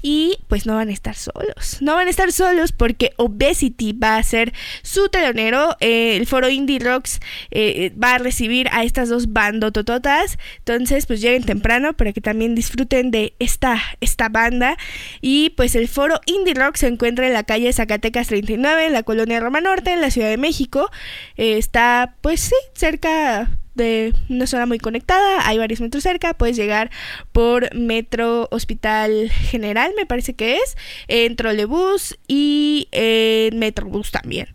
Y 0.03 0.37
pues 0.49 0.65
no 0.65 0.75
van 0.75 0.89
a 0.89 0.91
estar 0.91 1.15
solos. 1.15 1.77
No 1.79 1.95
van 1.95 2.07
a 2.07 2.09
estar 2.09 2.31
solos 2.33 2.73
porque 2.73 3.13
Obesity 3.15 3.93
va 3.93 4.17
a 4.17 4.23
ser 4.23 4.53
su 4.83 5.07
telonero. 5.07 5.77
Eh, 5.79 6.17
el 6.17 6.27
foro 6.27 6.49
Indie 6.49 6.79
Rocks 6.79 7.21
eh, 7.51 7.93
va 8.01 8.15
a 8.15 8.17
recibir 8.17 8.67
a 8.73 8.83
estas 8.83 9.07
dos 9.07 9.31
bandotototas. 9.31 10.37
Entonces 10.59 11.05
pues 11.05 11.21
lleguen 11.21 11.43
temprano 11.45 11.93
para 11.93 12.11
que 12.11 12.19
también 12.19 12.53
disfruten 12.53 13.11
de 13.11 13.33
esta, 13.39 13.81
esta 14.01 14.27
banda. 14.27 14.77
Y 15.21 15.51
pues 15.51 15.73
el 15.75 15.87
foro 15.87 16.19
Indie 16.25 16.53
Rock 16.53 16.75
se 16.75 16.87
encuentra 16.87 17.25
en 17.25 17.33
la 17.33 17.43
calle 17.43 17.71
Zacatecas 17.71 18.27
39, 18.27 18.87
en 18.87 18.93
la 18.93 19.03
colonia 19.03 19.39
Roma 19.39 19.61
Norte, 19.61 19.93
en 19.93 20.01
la 20.01 20.11
Ciudad 20.11 20.29
de 20.29 20.37
México. 20.37 20.91
Eh, 21.37 21.57
está 21.57 22.15
pues 22.21 22.41
sí, 22.41 22.55
cerca 22.73 23.49
de 23.75 24.13
una 24.29 24.47
zona 24.47 24.65
muy 24.65 24.79
conectada, 24.79 25.47
hay 25.47 25.57
varios 25.57 25.81
metros 25.81 26.03
cerca, 26.03 26.33
puedes 26.33 26.55
llegar 26.55 26.91
por 27.31 27.73
Metro 27.75 28.47
Hospital 28.51 29.29
General, 29.29 29.91
me 29.95 30.05
parece 30.05 30.33
que 30.33 30.57
es, 30.57 30.77
en 31.07 31.35
trolebús 31.35 32.17
y 32.27 32.87
en 32.91 33.59
Metrobús 33.59 34.11
también. 34.11 34.47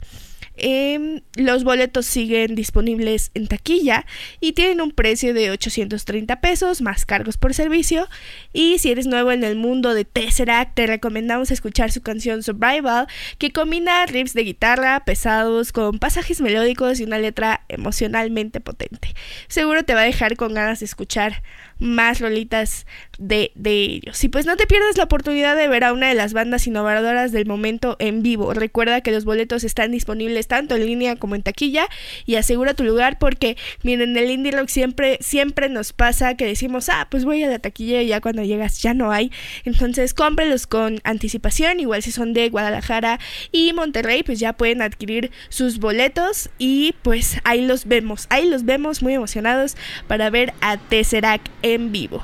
Em, 0.60 1.20
los 1.36 1.64
boletos 1.64 2.06
siguen 2.06 2.54
disponibles 2.54 3.30
en 3.34 3.46
taquilla 3.46 4.04
y 4.40 4.52
tienen 4.52 4.80
un 4.80 4.90
precio 4.90 5.32
de 5.32 5.50
830 5.50 6.40
pesos 6.40 6.80
más 6.80 7.06
cargos 7.06 7.36
por 7.36 7.54
servicio. 7.54 8.08
Y 8.52 8.78
si 8.78 8.90
eres 8.90 9.06
nuevo 9.06 9.32
en 9.32 9.44
el 9.44 9.56
mundo 9.56 9.94
de 9.94 10.04
Tesseract, 10.04 10.74
te 10.74 10.86
recomendamos 10.86 11.50
escuchar 11.50 11.92
su 11.92 12.02
canción 12.02 12.42
Survival, 12.42 13.06
que 13.38 13.52
combina 13.52 14.04
riffs 14.06 14.34
de 14.34 14.44
guitarra 14.44 15.04
pesados 15.04 15.72
con 15.72 15.98
pasajes 15.98 16.40
melódicos 16.40 17.00
y 17.00 17.04
una 17.04 17.18
letra 17.18 17.64
emocionalmente 17.68 18.60
potente. 18.60 19.14
Seguro 19.48 19.84
te 19.84 19.94
va 19.94 20.00
a 20.00 20.04
dejar 20.04 20.36
con 20.36 20.54
ganas 20.54 20.80
de 20.80 20.86
escuchar 20.86 21.42
más 21.78 22.20
rolitas 22.20 22.86
de, 23.18 23.52
de 23.54 23.72
ellos. 23.72 24.22
Y 24.22 24.28
pues 24.28 24.46
no 24.46 24.56
te 24.56 24.66
pierdas 24.66 24.96
la 24.96 25.04
oportunidad 25.04 25.56
de 25.56 25.68
ver 25.68 25.84
a 25.84 25.92
una 25.92 26.08
de 26.08 26.14
las 26.14 26.32
bandas 26.32 26.66
innovadoras 26.66 27.32
del 27.32 27.46
momento 27.46 27.96
en 27.98 28.22
vivo. 28.22 28.54
Recuerda 28.54 29.00
que 29.00 29.10
los 29.10 29.24
boletos 29.24 29.64
están 29.64 29.90
disponibles 29.90 30.46
tanto 30.46 30.76
en 30.76 30.86
línea 30.86 31.16
como 31.16 31.34
en 31.34 31.42
taquilla 31.42 31.88
y 32.26 32.36
asegura 32.36 32.74
tu 32.74 32.84
lugar 32.84 33.18
porque 33.18 33.56
miren, 33.82 34.10
en 34.10 34.16
el 34.16 34.30
indie 34.30 34.52
rock 34.52 34.68
siempre, 34.68 35.18
siempre 35.20 35.68
nos 35.68 35.92
pasa 35.92 36.34
que 36.34 36.46
decimos, 36.46 36.88
ah, 36.88 37.08
pues 37.10 37.24
voy 37.24 37.42
a 37.42 37.48
la 37.48 37.58
taquilla 37.58 38.02
y 38.02 38.08
ya 38.08 38.20
cuando 38.20 38.42
llegas 38.42 38.80
ya 38.82 38.94
no 38.94 39.10
hay. 39.10 39.32
Entonces 39.64 40.14
cómprelos 40.14 40.66
con 40.66 41.00
anticipación, 41.04 41.80
igual 41.80 42.02
si 42.02 42.12
son 42.12 42.32
de 42.32 42.48
Guadalajara 42.48 43.18
y 43.52 43.72
Monterrey, 43.72 44.22
pues 44.22 44.38
ya 44.38 44.52
pueden 44.52 44.82
adquirir 44.82 45.30
sus 45.48 45.78
boletos 45.78 46.50
y 46.58 46.94
pues 47.02 47.38
ahí 47.44 47.64
los 47.66 47.86
vemos, 47.86 48.26
ahí 48.30 48.48
los 48.48 48.64
vemos 48.64 49.02
muy 49.02 49.14
emocionados 49.14 49.76
para 50.06 50.30
ver 50.30 50.52
a 50.60 50.76
Tesseract 50.76 51.48
en 51.74 51.92
vivo. 51.92 52.22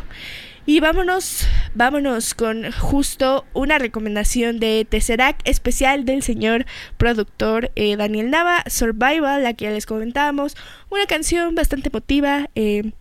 Y 0.66 0.80
vámonos, 0.80 1.46
vámonos 1.74 2.32
con 2.32 2.72
justo 2.72 3.44
una 3.52 3.78
recomendación 3.78 4.60
de 4.60 4.86
Tesseract 4.88 5.46
especial 5.46 6.06
del 6.06 6.22
señor 6.22 6.64
productor 6.96 7.70
eh, 7.76 7.96
Daniel 7.96 8.30
Nava, 8.30 8.64
Survival, 8.66 9.42
la 9.42 9.52
que 9.52 9.66
ya 9.66 9.72
les 9.72 9.84
comentábamos, 9.84 10.56
una 10.88 11.04
canción 11.04 11.54
bastante 11.54 11.90
emotiva. 11.90 12.48
Eh, 12.54 12.92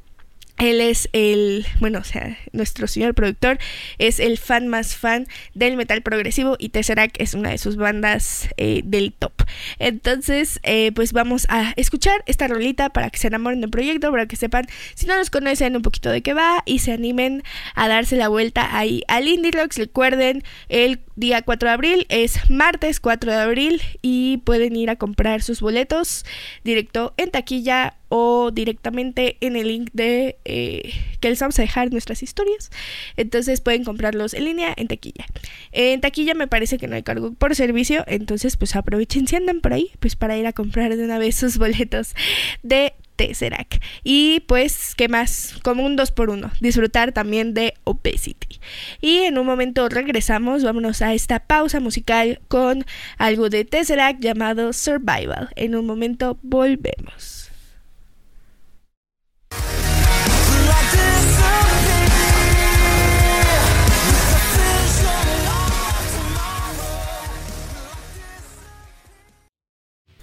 él 0.58 0.82
es 0.82 1.10
el, 1.14 1.66
bueno, 1.80 2.00
o 2.00 2.04
sea, 2.04 2.38
nuestro 2.52 2.88
señor 2.88 3.16
productor 3.16 3.58
es 3.98 4.20
el 4.20 4.38
fan 4.38 4.68
más 4.68 4.96
fan 4.96 5.28
del 5.54 5.78
metal 5.78 6.02
progresivo 6.02 6.56
y 6.60 6.70
Tesseract 6.70 7.20
es 7.20 7.34
una 7.34 7.50
de 7.50 7.58
sus 7.58 7.76
bandas 7.76 8.50
eh, 8.58 8.82
del 8.86 9.14
top. 9.14 9.34
Entonces, 9.80 10.60
eh, 10.64 10.92
pues 10.94 11.12
vamos 11.12 11.46
a 11.50 11.74
escuchar 11.76 12.24
esta 12.28 12.48
rolita 12.48 12.90
para 12.90 13.10
que 13.10 13.18
se 13.18 13.28
enamoren 13.28 13.62
del 13.62 13.72
proyecto, 13.72 14.12
para 14.12 14.28
que 14.28 14.36
sepan, 14.36 14.68
si 14.96 15.08
no 15.08 15.18
los 15.18 15.30
conocen, 15.30 15.76
un 15.76 15.82
poquito 15.82 16.10
de 16.12 16.22
qué 16.22 16.34
va 16.34 16.62
y 16.66 16.80
se 16.80 16.92
animen 16.92 17.44
a 17.76 17.88
darse 17.88 18.16
la 18.16 18.28
vuelta 18.28 18.78
ahí 18.78 19.04
al 19.08 19.28
Indie 19.28 19.52
Rocks. 19.52 19.78
Recuerden, 19.78 20.44
el 20.70 21.00
día 21.16 21.42
4 21.42 21.68
de 21.68 21.74
abril 21.74 22.06
es 22.10 22.50
martes 22.50 23.00
4 23.00 23.32
de 23.32 23.38
abril 23.38 23.82
y 24.02 24.38
pueden 24.38 24.76
ir 24.76 24.90
a 24.90 24.96
comprar 24.96 25.42
sus 25.42 25.62
boletos 25.62 26.26
directo 26.64 27.14
en 27.18 27.32
taquilla 27.32 27.96
o 28.16 28.52
directamente 28.52 29.38
en 29.42 29.56
el 29.56 29.70
link 29.70 29.90
de 29.92 30.38
eh, 30.46 30.94
que 31.20 31.30
les 31.30 31.40
vamos 31.40 31.58
a 31.58 31.64
dejar 31.64 31.92
nuestras 31.92 32.22
historias. 32.22 32.70
Entonces 33.18 33.60
pueden 33.60 33.84
comprarlos 33.84 34.36
en 34.36 34.46
línea 34.46 34.72
en 34.78 34.88
taquilla. 34.88 35.26
En 35.72 36.00
taquilla 36.00 36.36
me 36.36 36.48
parece 36.48 36.78
que 36.78 36.88
no 36.88 36.96
hay 36.96 37.02
cargo 37.02 37.34
por 37.34 37.56
servicio, 37.56 38.04
entonces 38.06 38.56
pues 38.56 38.76
aprovechen 38.76 39.28
si 39.28 39.36
andan 39.36 39.62
por 39.62 39.74
ahí, 39.74 39.90
pues 40.00 40.16
para 40.16 40.38
ir 40.38 40.46
a 40.46 40.54
comprar 40.54 40.96
de 40.96 41.04
una 41.04 41.18
vez 41.18 41.36
sus 41.44 41.58
boletos 41.58 42.14
de 42.62 42.94
Tesseract. 43.16 43.82
Y 44.04 44.42
pues, 44.42 44.94
¿qué 44.94 45.08
más? 45.08 45.56
Como 45.64 45.84
un 45.84 45.96
2 45.96 46.12
por 46.12 46.30
1 46.30 46.52
Disfrutar 46.60 47.14
también 47.14 47.56
de 47.56 47.74
Obesity. 47.84 48.60
Y 49.02 49.22
en 49.22 49.40
un 49.40 49.48
momento 49.48 49.90
regresamos, 49.90 50.64
vámonos 50.64 51.02
a 51.02 51.16
esta 51.16 51.40
pausa 51.40 51.80
musical 51.80 52.42
con 52.48 52.86
algo 53.18 53.50
de 53.50 53.66
Tesseract 53.66 54.20
llamado 54.20 54.72
Survival. 54.72 55.50
En 55.56 55.74
un 55.74 55.88
momento 55.88 56.38
volvemos. 56.44 57.43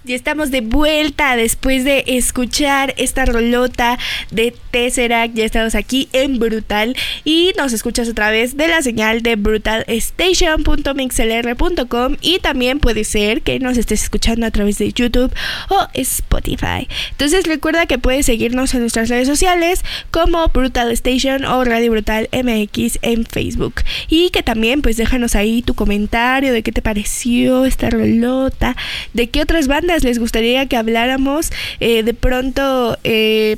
Y 0.03 0.15
estamos 0.15 0.49
de 0.49 0.61
vuelta 0.61 1.35
después 1.35 1.83
de 1.83 2.03
escuchar 2.07 2.95
esta 2.97 3.23
rolota 3.25 3.99
de 4.31 4.51
Tesseract. 4.71 5.35
Ya 5.35 5.45
estamos 5.45 5.75
aquí 5.75 6.09
en 6.11 6.39
Brutal 6.39 6.95
y 7.23 7.51
nos 7.55 7.71
escuchas 7.71 8.09
otra 8.09 8.31
vez 8.31 8.57
de 8.57 8.67
la 8.67 8.81
señal 8.81 9.21
de 9.21 9.35
brutalstation.mixlr.com 9.35 12.17
y 12.19 12.39
también 12.39 12.79
puede 12.79 13.03
ser 13.03 13.43
que 13.43 13.59
nos 13.59 13.77
estés 13.77 14.01
escuchando 14.01 14.47
a 14.47 14.51
través 14.51 14.79
de 14.79 14.91
YouTube 14.91 15.31
o 15.69 15.87
Spotify. 15.93 16.87
Entonces 17.11 17.45
recuerda 17.45 17.85
que 17.85 17.99
puedes 17.99 18.25
seguirnos 18.25 18.73
en 18.73 18.79
nuestras 18.79 19.07
redes 19.07 19.27
sociales 19.27 19.83
como 20.09 20.47
Brutal 20.47 20.91
Station 20.93 21.45
o 21.45 21.63
Radio 21.63 21.91
Brutal 21.91 22.27
MX 22.31 22.97
en 23.03 23.23
Facebook. 23.25 23.83
Y 24.09 24.31
que 24.31 24.41
también 24.41 24.81
pues 24.81 24.97
déjanos 24.97 25.35
ahí 25.35 25.61
tu 25.61 25.75
comentario 25.75 26.53
de 26.53 26.63
qué 26.63 26.71
te 26.71 26.81
pareció 26.81 27.65
esta 27.65 27.91
rolota, 27.91 28.75
de 29.13 29.29
qué 29.29 29.41
otras 29.41 29.67
bandas 29.67 29.90
les 29.99 30.19
gustaría 30.19 30.65
que 30.65 30.77
habláramos. 30.77 31.51
Eh, 31.79 32.03
de 32.03 32.13
pronto, 32.13 32.97
eh, 33.03 33.57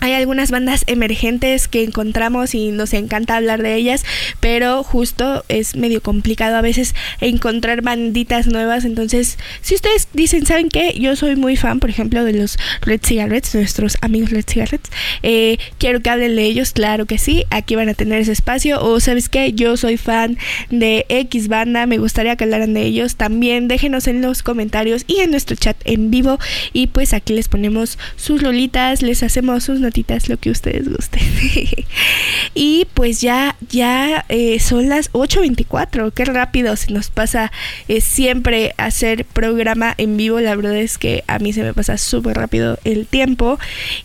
hay 0.00 0.12
algunas 0.12 0.50
bandas 0.50 0.84
emergentes 0.86 1.68
que 1.68 1.82
encontramos 1.82 2.54
y 2.54 2.70
nos 2.70 2.92
encanta 2.92 3.36
hablar 3.36 3.62
de 3.62 3.74
ellas, 3.74 4.04
pero 4.40 4.82
justo 4.82 5.44
es 5.48 5.76
medio 5.76 6.02
complicado 6.02 6.56
a 6.56 6.60
veces 6.60 6.94
encontrar 7.20 7.82
banditas 7.82 8.46
nuevas. 8.46 8.84
Entonces, 8.84 9.38
si 9.60 9.74
ustedes 9.74 10.08
dicen, 10.12 10.46
¿saben 10.46 10.68
qué? 10.68 10.94
Yo 10.98 11.16
soy 11.16 11.36
muy 11.36 11.56
fan, 11.56 11.80
por 11.80 11.90
ejemplo, 11.90 12.24
de 12.24 12.32
los 12.32 12.58
Red 12.82 13.00
Cigarettes, 13.04 13.54
nuestros 13.54 13.96
amigos 14.00 14.30
Red 14.30 14.44
Cigarettes. 14.46 14.90
Eh, 15.22 15.58
quiero 15.78 16.00
que 16.00 16.10
hablen 16.10 16.36
de 16.36 16.44
ellos, 16.44 16.72
claro 16.72 17.06
que 17.06 17.18
sí. 17.18 17.44
Aquí 17.50 17.74
van 17.74 17.88
a 17.88 17.94
tener 17.94 18.20
ese 18.20 18.32
espacio. 18.32 18.82
O, 18.82 19.00
¿sabes 19.00 19.28
qué? 19.28 19.52
Yo 19.52 19.76
soy 19.76 19.96
fan 19.96 20.38
de 20.70 21.06
X 21.08 21.48
banda, 21.48 21.86
me 21.86 21.98
gustaría 21.98 22.36
que 22.36 22.44
hablaran 22.44 22.74
de 22.74 22.82
ellos. 22.82 23.16
También 23.16 23.68
déjenos 23.68 24.06
en 24.06 24.22
los 24.22 24.42
comentarios 24.42 25.04
y 25.06 25.20
en 25.20 25.30
nuestro 25.30 25.56
chat 25.56 25.76
en 25.84 26.10
vivo. 26.10 26.38
Y 26.72 26.88
pues 26.88 27.12
aquí 27.12 27.32
les 27.32 27.48
ponemos 27.48 27.98
sus 28.16 28.42
rolitas, 28.42 29.02
les 29.02 29.22
hacemos 29.22 29.64
sus 29.64 29.80
lo 30.28 30.36
que 30.38 30.50
ustedes 30.50 30.88
gusten. 30.88 31.22
y 32.54 32.86
pues 32.94 33.20
ya, 33.20 33.56
ya 33.68 34.24
eh, 34.28 34.60
son 34.60 34.88
las 34.88 35.10
8.24, 35.12 36.12
qué 36.12 36.24
rápido 36.24 36.76
se 36.76 36.92
nos 36.92 37.10
pasa 37.10 37.52
eh, 37.88 38.00
siempre 38.00 38.74
hacer 38.76 39.24
programa 39.24 39.94
en 39.98 40.16
vivo, 40.16 40.40
la 40.40 40.54
verdad 40.54 40.76
es 40.76 40.98
que 40.98 41.24
a 41.26 41.38
mí 41.38 41.52
se 41.52 41.62
me 41.62 41.74
pasa 41.74 41.98
súper 41.98 42.36
rápido 42.36 42.78
el 42.84 43.06
tiempo 43.06 43.58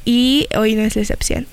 y 0.05 0.47
hoy 0.55 0.75
no 0.75 0.83
es 0.83 0.95
la 0.95 1.01
excepción. 1.01 1.47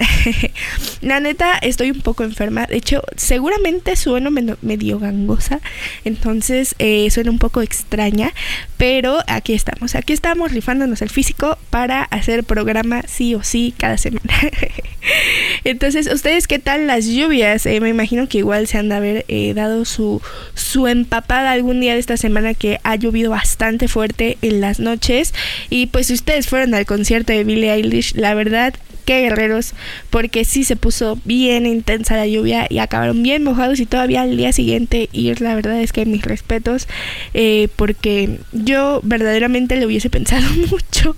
la 1.01 1.21
neta, 1.21 1.59
estoy 1.59 1.91
un 1.91 2.01
poco 2.01 2.25
enferma, 2.25 2.67
de 2.67 2.77
hecho, 2.77 3.03
seguramente 3.17 3.97
sueno 3.97 4.31
medio 4.31 4.99
gangosa, 4.99 5.61
entonces 6.05 6.75
eh, 6.79 7.09
suena 7.11 7.31
un 7.31 7.39
poco 7.39 7.63
extraña, 7.63 8.33
pero 8.77 9.19
aquí 9.27 9.53
estamos, 9.53 9.95
aquí 9.95 10.13
estamos 10.13 10.53
rifándonos 10.53 11.03
el 11.03 11.11
físico 11.11 11.59
para 11.71 12.05
hacer 12.05 12.45
programa 12.45 13.03
sí 13.07 13.35
o 13.35 13.43
sí 13.43 13.75
cada 13.77 13.99
semana. 13.99 14.20
Entonces, 15.65 16.09
¿ustedes 16.13 16.47
qué 16.47 16.59
tal 16.59 16.87
las 16.87 17.07
lluvias? 17.07 17.67
Eh, 17.67 17.81
me 17.81 17.89
imagino 17.89 18.29
que 18.29 18.39
igual 18.39 18.67
se 18.67 18.79
han 18.79 18.89
de 18.89 18.95
haber 18.95 19.25
eh, 19.29 19.55
dado 19.55 19.85
su, 19.85 20.23
su 20.55 20.87
empapada 20.87 21.53
algún 21.53 21.81
día 21.81 21.95
de 21.95 22.01
esta 22.01 22.17
semana 22.17 22.55
que 22.55 22.81
ha 22.83 22.97
llovido 22.97 23.31
bastante 23.31 23.89
fuerte 23.89 24.39
en 24.43 24.61
las 24.61 24.81
noches. 24.81 25.35
Y 25.69 25.87
pues 25.87 26.09
si 26.09 26.15
ustedes 26.15 26.49
fueron 26.49 26.75
al 26.75 26.87
concierto 26.87 27.33
de 27.33 27.45
Billie 27.45 27.73
Eilish, 27.73 28.15
la 28.15 28.35
verdad 28.35 28.75
guerreros, 29.19 29.75
porque 30.11 30.45
sí 30.45 30.65
se 30.65 30.77
puso 30.77 31.19
bien 31.25 31.67
intensa 31.67 32.17
la 32.17 32.27
lluvia 32.27 32.67
y 32.69 32.79
acabaron 32.79 33.23
bien 33.23 33.43
mojados 33.43 33.81
y 33.81 33.87
todavía 33.87 34.23
al 34.23 34.37
día 34.37 34.53
siguiente 34.53 35.09
ir, 35.13 35.41
la 35.41 35.55
verdad 35.55 35.81
es 35.81 35.93
que 35.93 36.07
mis 36.07 36.23
respetos, 36.23 36.89
eh, 37.35 37.69
porque 37.77 38.39
yo 38.53 39.01
verdaderamente 39.03 39.77
le 39.77 39.87
hubiese 39.87 40.11
pensado 40.11 40.47
mucho 40.71 41.17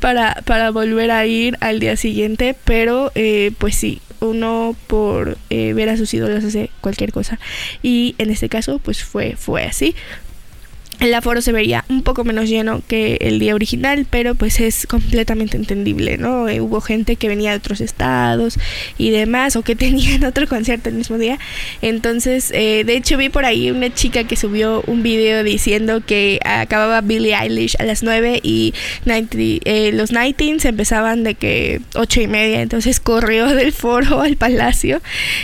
para, 0.00 0.42
para 0.44 0.70
volver 0.70 1.10
a 1.10 1.26
ir 1.26 1.56
al 1.60 1.80
día 1.80 1.96
siguiente, 1.96 2.56
pero 2.64 3.12
eh, 3.14 3.52
pues 3.58 3.76
sí, 3.76 4.00
uno 4.20 4.76
por 4.86 5.38
eh, 5.50 5.72
ver 5.74 5.88
a 5.88 5.96
sus 5.96 6.12
ídolos 6.14 6.44
hacer 6.44 6.70
cualquier 6.80 7.12
cosa. 7.12 7.38
Y 7.82 8.14
en 8.18 8.30
este 8.30 8.48
caso, 8.48 8.78
pues 8.78 9.04
fue, 9.04 9.36
fue 9.36 9.64
así. 9.64 9.94
El 11.00 11.12
aforo 11.14 11.42
se 11.42 11.52
vería 11.52 11.84
un 11.88 12.02
poco 12.02 12.24
menos 12.24 12.48
lleno 12.48 12.82
que 12.86 13.18
el 13.20 13.38
día 13.38 13.54
original, 13.54 14.06
pero 14.08 14.34
pues 14.34 14.60
es 14.60 14.86
completamente 14.86 15.56
entendible, 15.56 16.18
¿no? 16.18 16.48
Eh, 16.48 16.60
hubo 16.60 16.80
gente 16.80 17.16
que 17.16 17.28
venía 17.28 17.50
de 17.50 17.56
otros 17.56 17.80
estados 17.80 18.58
y 18.96 19.10
demás, 19.10 19.56
o 19.56 19.62
que 19.62 19.76
tenían 19.84 20.24
otro 20.24 20.46
concierto 20.46 20.88
el 20.88 20.94
mismo 20.94 21.18
día. 21.18 21.38
Entonces, 21.82 22.50
eh, 22.54 22.84
de 22.84 22.96
hecho 22.96 23.16
vi 23.16 23.28
por 23.28 23.44
ahí 23.44 23.70
una 23.70 23.92
chica 23.92 24.24
que 24.24 24.36
subió 24.36 24.82
un 24.86 25.02
video 25.02 25.42
diciendo 25.42 26.02
que 26.06 26.40
acababa 26.44 27.00
Billie 27.00 27.34
Eilish 27.34 27.76
a 27.78 27.84
las 27.84 28.02
9 28.02 28.40
y 28.42 28.74
eh, 29.06 29.90
los 29.92 30.10
19 30.10 30.68
empezaban 30.68 31.24
de 31.24 31.34
que 31.34 31.80
8 31.94 32.22
y 32.22 32.26
media, 32.28 32.62
entonces 32.62 33.00
corrió 33.00 33.46
del 33.48 33.72
foro 33.72 34.22
al 34.22 34.36
palacio 34.36 35.02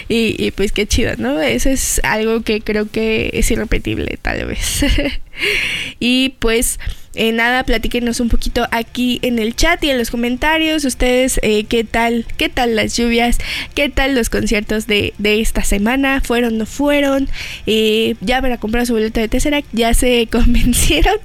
y, 0.08 0.36
y 0.38 0.50
pues 0.52 0.72
qué 0.72 0.86
chido, 0.86 1.12
¿no? 1.18 1.40
Eso 1.40 1.68
es 1.68 2.00
algo 2.04 2.42
que 2.42 2.60
creo 2.60 2.90
que 2.90 3.30
es 3.34 3.50
irrepetible 3.50 4.18
tal 4.22 4.46
vez. 4.46 4.84
y 6.00 6.30
pues 6.38 6.78
eh, 7.14 7.32
nada, 7.32 7.64
platíquenos 7.64 8.20
un 8.20 8.28
poquito 8.28 8.68
aquí 8.70 9.18
en 9.22 9.40
el 9.40 9.56
chat 9.56 9.82
y 9.82 9.90
en 9.90 9.98
los 9.98 10.10
comentarios. 10.10 10.84
Ustedes, 10.84 11.40
eh, 11.42 11.64
¿qué 11.64 11.82
tal? 11.82 12.24
¿Qué 12.36 12.48
tal 12.48 12.76
las 12.76 12.96
lluvias? 12.96 13.38
¿Qué 13.74 13.88
tal 13.88 14.14
los 14.14 14.30
conciertos 14.30 14.86
de, 14.86 15.12
esta 15.22 15.64
semana? 15.64 16.20
¿Fueron, 16.20 16.56
no 16.56 16.66
fueron? 16.66 17.28
Eh, 17.66 18.14
¿Ya 18.20 18.40
van 18.40 18.52
a 18.52 18.58
comprar 18.58 18.86
su 18.86 18.92
boleto 18.92 19.20
de 19.20 19.28
Tesseract? 19.28 19.66
¿Ya 19.72 19.92
se 19.94 20.28
convencieron 20.30 21.16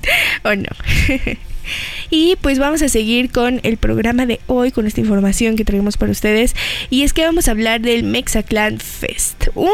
o 0.43 0.55
no? 0.55 0.69
Y 2.11 2.35
pues 2.41 2.59
vamos 2.59 2.83
a 2.83 2.89
seguir 2.89 3.31
con 3.31 3.59
el 3.63 3.77
programa 3.77 4.27
de 4.27 4.39
hoy, 4.45 4.69
con 4.69 4.85
esta 4.85 5.01
información 5.01 5.55
que 5.55 5.65
traemos 5.65 5.97
para 5.97 6.11
ustedes. 6.11 6.55
Y 6.91 7.01
es 7.01 7.11
que 7.11 7.23
vamos 7.23 7.47
a 7.47 7.51
hablar 7.51 7.81
del 7.81 8.03
Mexaclan 8.03 8.77
Fest. 8.77 9.47
Un 9.55 9.73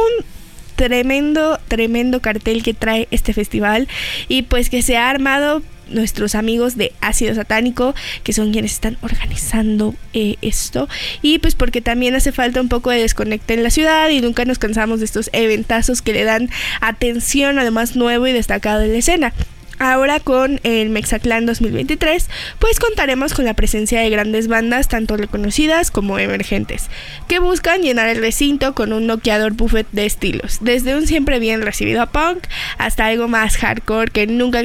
tremendo, 0.81 1.59
tremendo 1.67 2.21
cartel 2.21 2.63
que 2.63 2.73
trae 2.73 3.07
este 3.11 3.33
festival 3.33 3.87
y 4.27 4.41
pues 4.41 4.69
que 4.71 4.81
se 4.81 4.97
ha 4.97 5.11
armado 5.11 5.61
nuestros 5.89 6.33
amigos 6.35 6.75
de 6.75 6.91
Ácido 7.01 7.35
Satánico, 7.35 7.93
que 8.23 8.33
son 8.33 8.51
quienes 8.51 8.71
están 8.71 8.97
organizando 9.01 9.93
eh, 10.13 10.37
esto. 10.41 10.87
Y 11.21 11.37
pues 11.39 11.53
porque 11.53 11.81
también 11.81 12.15
hace 12.15 12.31
falta 12.31 12.61
un 12.61 12.69
poco 12.69 12.89
de 12.89 13.01
desconecte 13.01 13.53
en 13.53 13.61
la 13.61 13.69
ciudad 13.69 14.09
y 14.09 14.21
nunca 14.21 14.45
nos 14.45 14.57
cansamos 14.57 14.99
de 14.99 15.05
estos 15.05 15.29
eventazos 15.33 16.01
que 16.01 16.13
le 16.13 16.23
dan 16.23 16.49
atención 16.79 17.59
a 17.59 17.63
lo 17.63 17.71
más 17.71 17.95
nuevo 17.95 18.25
y 18.25 18.31
destacado 18.31 18.81
en 18.81 18.93
la 18.93 18.97
escena. 18.97 19.33
Ahora 19.81 20.19
con 20.19 20.59
el 20.61 20.91
Mexaclan 20.91 21.47
2023, 21.47 22.29
pues 22.59 22.79
contaremos 22.79 23.33
con 23.33 23.45
la 23.45 23.55
presencia 23.55 23.99
de 23.99 24.11
grandes 24.11 24.47
bandas, 24.47 24.87
tanto 24.87 25.17
reconocidas 25.17 25.89
como 25.89 26.19
emergentes, 26.19 26.91
que 27.27 27.39
buscan 27.39 27.81
llenar 27.81 28.07
el 28.07 28.19
recinto 28.19 28.75
con 28.75 28.93
un 28.93 29.07
noqueador 29.07 29.53
buffet 29.53 29.87
de 29.91 30.05
estilos, 30.05 30.59
desde 30.61 30.95
un 30.95 31.07
siempre 31.07 31.39
bien 31.39 31.63
recibido 31.63 32.05
punk 32.11 32.45
hasta 32.77 33.07
algo 33.07 33.27
más 33.27 33.57
hardcore 33.57 34.11
que 34.11 34.27
nunca 34.27 34.61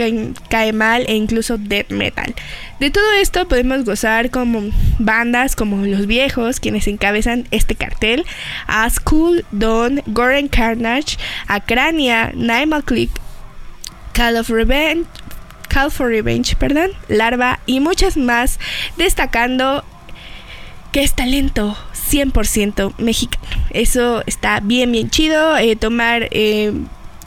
cae 0.50 0.74
mal 0.74 1.06
e 1.08 1.14
incluso 1.14 1.56
death 1.56 1.88
metal. 1.88 2.34
De 2.78 2.90
todo 2.90 3.10
esto 3.14 3.48
podemos 3.48 3.86
gozar 3.86 4.28
como 4.28 4.70
bandas 4.98 5.56
como 5.56 5.86
Los 5.86 6.06
Viejos, 6.06 6.60
quienes 6.60 6.88
encabezan 6.88 7.46
este 7.52 7.74
cartel, 7.74 8.26
a 8.66 8.90
Dawn, 9.50 10.02
Goren 10.08 10.48
Carnage, 10.48 11.16
Acrania, 11.48 12.32
Nightmare 12.34 12.82
Click, 12.82 13.10
Call 14.16 14.38
of 14.38 14.48
Revenge, 14.48 15.06
Call 15.68 15.90
for 15.90 16.08
Revenge, 16.08 16.56
perdón, 16.56 16.92
Larva 17.08 17.60
y 17.66 17.80
muchas 17.80 18.16
más, 18.16 18.58
destacando 18.96 19.84
que 20.90 21.02
es 21.02 21.14
talento 21.14 21.76
100% 22.10 22.94
mexicano. 22.96 23.44
Eso 23.68 24.22
está 24.24 24.60
bien, 24.60 24.90
bien 24.90 25.10
chido. 25.10 25.58
Eh, 25.58 25.76
tomar 25.76 26.28
eh, 26.30 26.72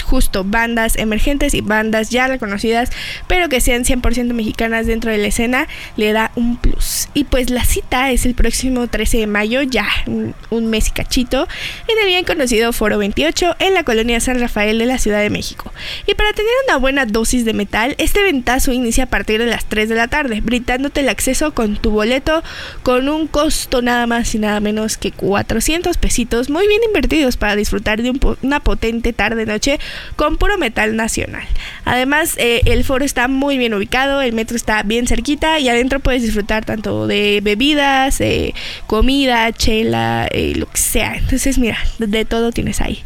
justo 0.10 0.44
bandas 0.44 0.96
emergentes 0.98 1.54
y 1.54 1.62
bandas 1.62 2.10
ya 2.10 2.28
reconocidas, 2.28 2.90
pero 3.28 3.48
que 3.48 3.62
sean 3.62 3.86
100% 3.86 4.34
mexicanas 4.34 4.88
dentro 4.88 5.12
de 5.12 5.20
la 5.20 5.28
escena, 5.28 5.68
le 5.98 6.12
da 6.14 6.32
un 6.36 6.58
plus. 6.58 7.10
Y 7.14 7.26
pues 7.26 7.52
la 7.52 7.64
cita 7.64 8.12
es 8.12 8.26
el 8.26 8.34
próximo 8.34 8.88
13 8.88 9.20
de 9.20 9.28
mayo, 9.28 9.62
ya 9.62 9.88
un, 10.08 10.70
mes 10.70 10.88
y 10.88 10.92
cachito, 10.92 11.48
en 11.88 11.98
el 12.00 12.08
bien 12.08 12.26
conocido 12.26 12.74
Foro 12.74 12.98
28 12.98 13.56
en 13.60 13.74
la 13.74 13.84
colonia 13.84 14.20
San 14.20 14.40
Rafael 14.40 14.80
de 14.80 14.86
la 14.86 14.98
Ciudad 14.98 15.22
de 15.22 15.30
México. 15.30 15.72
Y 16.08 16.16
para 16.16 16.34
tener 16.34 16.52
una 16.68 16.78
buena 16.78 17.06
dosis 17.06 17.46
de 17.46 17.54
metal, 17.54 17.96
este 18.00 18.24
ventazo 18.24 18.72
inicia 18.72 19.06
a 19.06 19.08
partir 19.08 19.40
de 19.40 19.46
las 19.46 19.66
3 19.66 19.90
de 19.90 19.96
la 19.96 20.08
tarde, 20.08 20.42
brindándote 20.42 21.02
el 21.02 21.10
acceso 21.10 21.54
con 21.54 21.78
tu 21.78 21.92
boleto 21.92 22.44
con 22.82 23.10
un 23.10 23.28
costo 23.28 23.82
nada 23.82 24.08
más 24.08 24.34
y 24.34 24.40
nada 24.40 24.60
menos 24.60 24.98
que 24.98 25.12
400 25.12 25.98
pesitos, 25.98 26.50
muy 26.50 26.68
bien 26.68 26.82
invertidos 26.84 27.38
para 27.38 27.56
disfrutar 27.56 28.02
de 28.02 28.14
una 28.42 28.60
potente 28.60 29.14
tarde-noche 29.14 29.80
con 30.16 30.38
puro 30.38 30.58
metal 30.58 30.96
nacional. 30.96 31.46
Además, 31.86 32.36
eh, 32.38 32.62
el 32.66 32.84
foro 32.84 33.06
está 33.06 33.28
muy 33.28 33.58
bien 33.58 33.74
ubicado, 33.74 34.22
el 34.22 34.34
metro 34.34 34.56
está 34.56 34.84
bien 34.84 35.08
cerquita 35.08 35.60
y 35.60 35.70
adentro 35.70 36.00
puedes 36.00 36.22
disfrutar 36.22 36.66
tanto 36.66 37.08
de 37.08 37.40
bebidas, 37.44 38.22
eh, 38.22 38.54
comida, 38.88 39.52
chela, 39.52 40.28
eh, 40.32 40.54
lo 40.56 40.68
que 40.68 40.78
sea. 40.78 41.16
Entonces, 41.16 41.58
mira, 41.58 41.78
de 41.98 42.26
todo 42.26 42.52
tienes 42.52 42.82
ahí. 42.82 43.04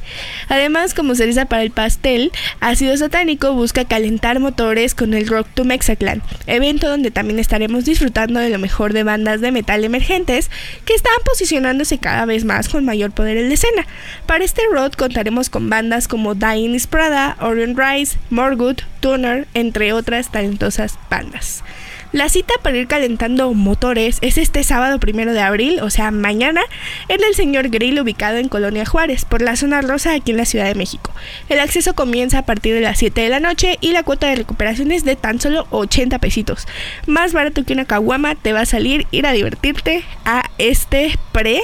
Además, 0.49 0.93
como 0.93 1.15
cereza 1.15 1.45
para 1.45 1.63
el 1.63 1.71
pastel, 1.71 2.31
Ácido 2.59 2.95
Satánico 2.97 3.53
busca 3.53 3.85
calentar 3.85 4.39
motores 4.39 4.95
con 4.95 5.13
el 5.13 5.27
Rock 5.27 5.47
to 5.53 5.65
Mexaclan, 5.65 6.21
evento 6.47 6.89
donde 6.89 7.11
también 7.11 7.39
estaremos 7.39 7.85
disfrutando 7.85 8.39
de 8.39 8.49
lo 8.49 8.59
mejor 8.59 8.93
de 8.93 9.03
bandas 9.03 9.41
de 9.41 9.51
metal 9.51 9.83
emergentes 9.83 10.49
que 10.85 10.93
están 10.93 11.13
posicionándose 11.25 11.97
cada 11.97 12.25
vez 12.25 12.45
más 12.45 12.69
con 12.69 12.85
mayor 12.85 13.11
poder 13.11 13.37
en 13.37 13.47
la 13.47 13.53
escena. 13.53 13.85
Para 14.25 14.43
este 14.43 14.61
road 14.71 14.93
contaremos 14.93 15.49
con 15.49 15.69
bandas 15.69 16.07
como 16.07 16.35
Dying 16.35 16.75
Prada, 16.87 17.37
Orion 17.39 17.75
Rice, 17.77 18.17
Morgood, 18.29 18.77
Tuner, 18.99 19.47
entre 19.53 19.93
otras 19.93 20.31
talentosas 20.31 20.97
bandas. 21.09 21.63
La 22.13 22.29
cita 22.29 22.53
para 22.61 22.77
ir 22.77 22.85
calentando 22.85 23.51
motores 23.55 24.19
es 24.21 24.37
este 24.37 24.63
sábado 24.63 24.99
primero 24.99 25.33
de 25.33 25.41
abril, 25.41 25.79
o 25.81 25.89
sea, 25.89 26.11
mañana, 26.11 26.61
en 27.07 27.23
el 27.23 27.33
Señor 27.33 27.69
Grill 27.69 27.99
ubicado 27.99 28.37
en 28.37 28.49
Colonia 28.49 28.85
Juárez, 28.85 29.25
por 29.25 29.41
la 29.41 29.55
zona 29.55 29.81
rosa 29.81 30.13
aquí 30.13 30.29
en 30.29 30.37
la 30.37 30.45
Ciudad 30.45 30.65
de 30.65 30.75
México. 30.75 31.11
El 31.49 31.59
acceso 31.59 31.95
comienza 31.95 32.37
a 32.37 32.45
partir 32.45 32.75
de 32.75 32.81
las 32.81 32.99
7 32.99 33.19
de 33.19 33.29
la 33.29 33.39
noche 33.39 33.79
y 33.81 33.93
la 33.93 34.03
cuota 34.03 34.27
de 34.27 34.35
recuperación 34.35 34.91
es 34.91 35.05
de 35.05 35.15
tan 35.15 35.41
solo 35.41 35.65
80 35.71 36.19
pesitos. 36.19 36.67
Más 37.07 37.33
barato 37.33 37.63
que 37.63 37.73
una 37.73 37.85
caguama, 37.85 38.35
te 38.35 38.53
va 38.53 38.61
a 38.61 38.67
salir 38.67 39.07
ir 39.09 39.25
a 39.25 39.31
divertirte 39.31 40.03
a 40.23 40.51
este 40.59 41.17
pre 41.31 41.63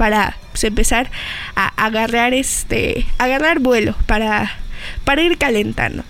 para 0.00 0.38
pues, 0.52 0.64
empezar 0.64 1.10
a 1.56 1.68
agarrar 1.84 2.32
este 2.32 3.04
agarrar 3.18 3.58
vuelo 3.58 3.94
para 4.06 4.50
para 5.04 5.20
ir 5.20 5.36
calentando. 5.36 6.04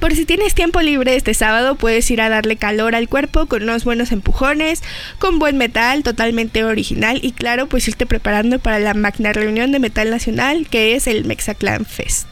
Por 0.00 0.12
si 0.12 0.26
tienes 0.26 0.56
tiempo 0.56 0.80
libre 0.80 1.14
este 1.14 1.32
sábado, 1.34 1.76
puedes 1.76 2.10
ir 2.10 2.20
a 2.20 2.28
darle 2.28 2.56
calor 2.56 2.96
al 2.96 3.08
cuerpo 3.08 3.46
con 3.46 3.62
unos 3.62 3.84
buenos 3.84 4.10
empujones, 4.10 4.82
con 5.20 5.38
buen 5.38 5.56
metal, 5.56 6.02
totalmente 6.02 6.64
original 6.64 7.20
y 7.22 7.30
claro, 7.30 7.68
pues 7.68 7.86
irte 7.86 8.06
preparando 8.06 8.58
para 8.58 8.80
la 8.80 8.94
magna 8.94 9.32
reunión 9.32 9.70
de 9.70 9.78
metal 9.78 10.10
nacional 10.10 10.66
que 10.68 10.96
es 10.96 11.06
el 11.06 11.24
Mexaclan 11.26 11.84
Fest. 11.84 12.26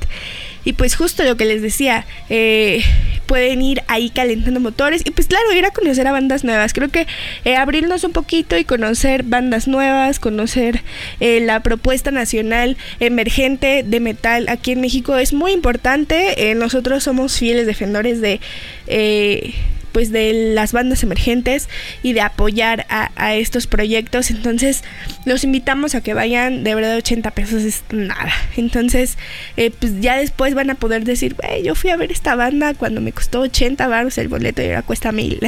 Y 0.68 0.74
pues 0.74 0.96
justo 0.96 1.24
lo 1.24 1.38
que 1.38 1.46
les 1.46 1.62
decía, 1.62 2.04
eh, 2.28 2.82
pueden 3.24 3.62
ir 3.62 3.80
ahí 3.88 4.10
calentando 4.10 4.60
motores 4.60 5.00
y 5.02 5.10
pues 5.12 5.26
claro, 5.26 5.50
ir 5.54 5.64
a 5.64 5.70
conocer 5.70 6.06
a 6.06 6.12
bandas 6.12 6.44
nuevas. 6.44 6.74
Creo 6.74 6.90
que 6.90 7.06
eh, 7.46 7.56
abrirnos 7.56 8.04
un 8.04 8.12
poquito 8.12 8.54
y 8.58 8.66
conocer 8.66 9.22
bandas 9.22 9.66
nuevas, 9.66 10.20
conocer 10.20 10.82
eh, 11.20 11.40
la 11.40 11.60
propuesta 11.60 12.10
nacional 12.10 12.76
emergente 13.00 13.82
de 13.82 14.00
metal 14.00 14.46
aquí 14.50 14.72
en 14.72 14.82
México 14.82 15.16
es 15.16 15.32
muy 15.32 15.52
importante. 15.52 16.54
nosotros 16.54 17.02
somos 17.02 17.38
fieles 17.38 17.66
defensores 17.66 18.20
de 18.20 18.38
pues 19.98 20.12
de 20.12 20.52
las 20.54 20.70
bandas 20.70 21.02
emergentes 21.02 21.68
y 22.04 22.12
de 22.12 22.20
apoyar 22.20 22.86
a, 22.88 23.34
estos 23.34 23.66
proyectos. 23.66 24.30
Entonces 24.30 24.84
los 25.24 25.42
invitamos 25.42 25.96
a 25.96 26.02
que 26.02 26.14
vayan, 26.14 26.62
de 26.62 26.76
verdad 26.76 26.96
80 26.96 27.32
pesos 27.32 27.64
es 27.64 27.82
nada. 27.90 28.32
Entonces 28.56 29.18
eh, 29.56 29.72
pues 29.76 30.00
ya 30.00 30.16
después 30.16 30.54
van 30.54 30.70
a 30.70 30.76
poder 30.76 31.02
decir, 31.02 31.34
yo 31.64 31.74
fui 31.74 31.90
a 31.90 31.96
ver 31.96 32.12
esta 32.12 32.36
banda 32.36 32.74
cuando 32.74 33.00
me 33.00 33.10
costó 33.10 33.40
80 33.40 33.88
baros 33.88 34.18
el 34.18 34.28
boleto 34.28 34.62
y 34.62 34.66
ahora 34.66 34.82
cuesta 34.82 35.10
mil. 35.10 35.40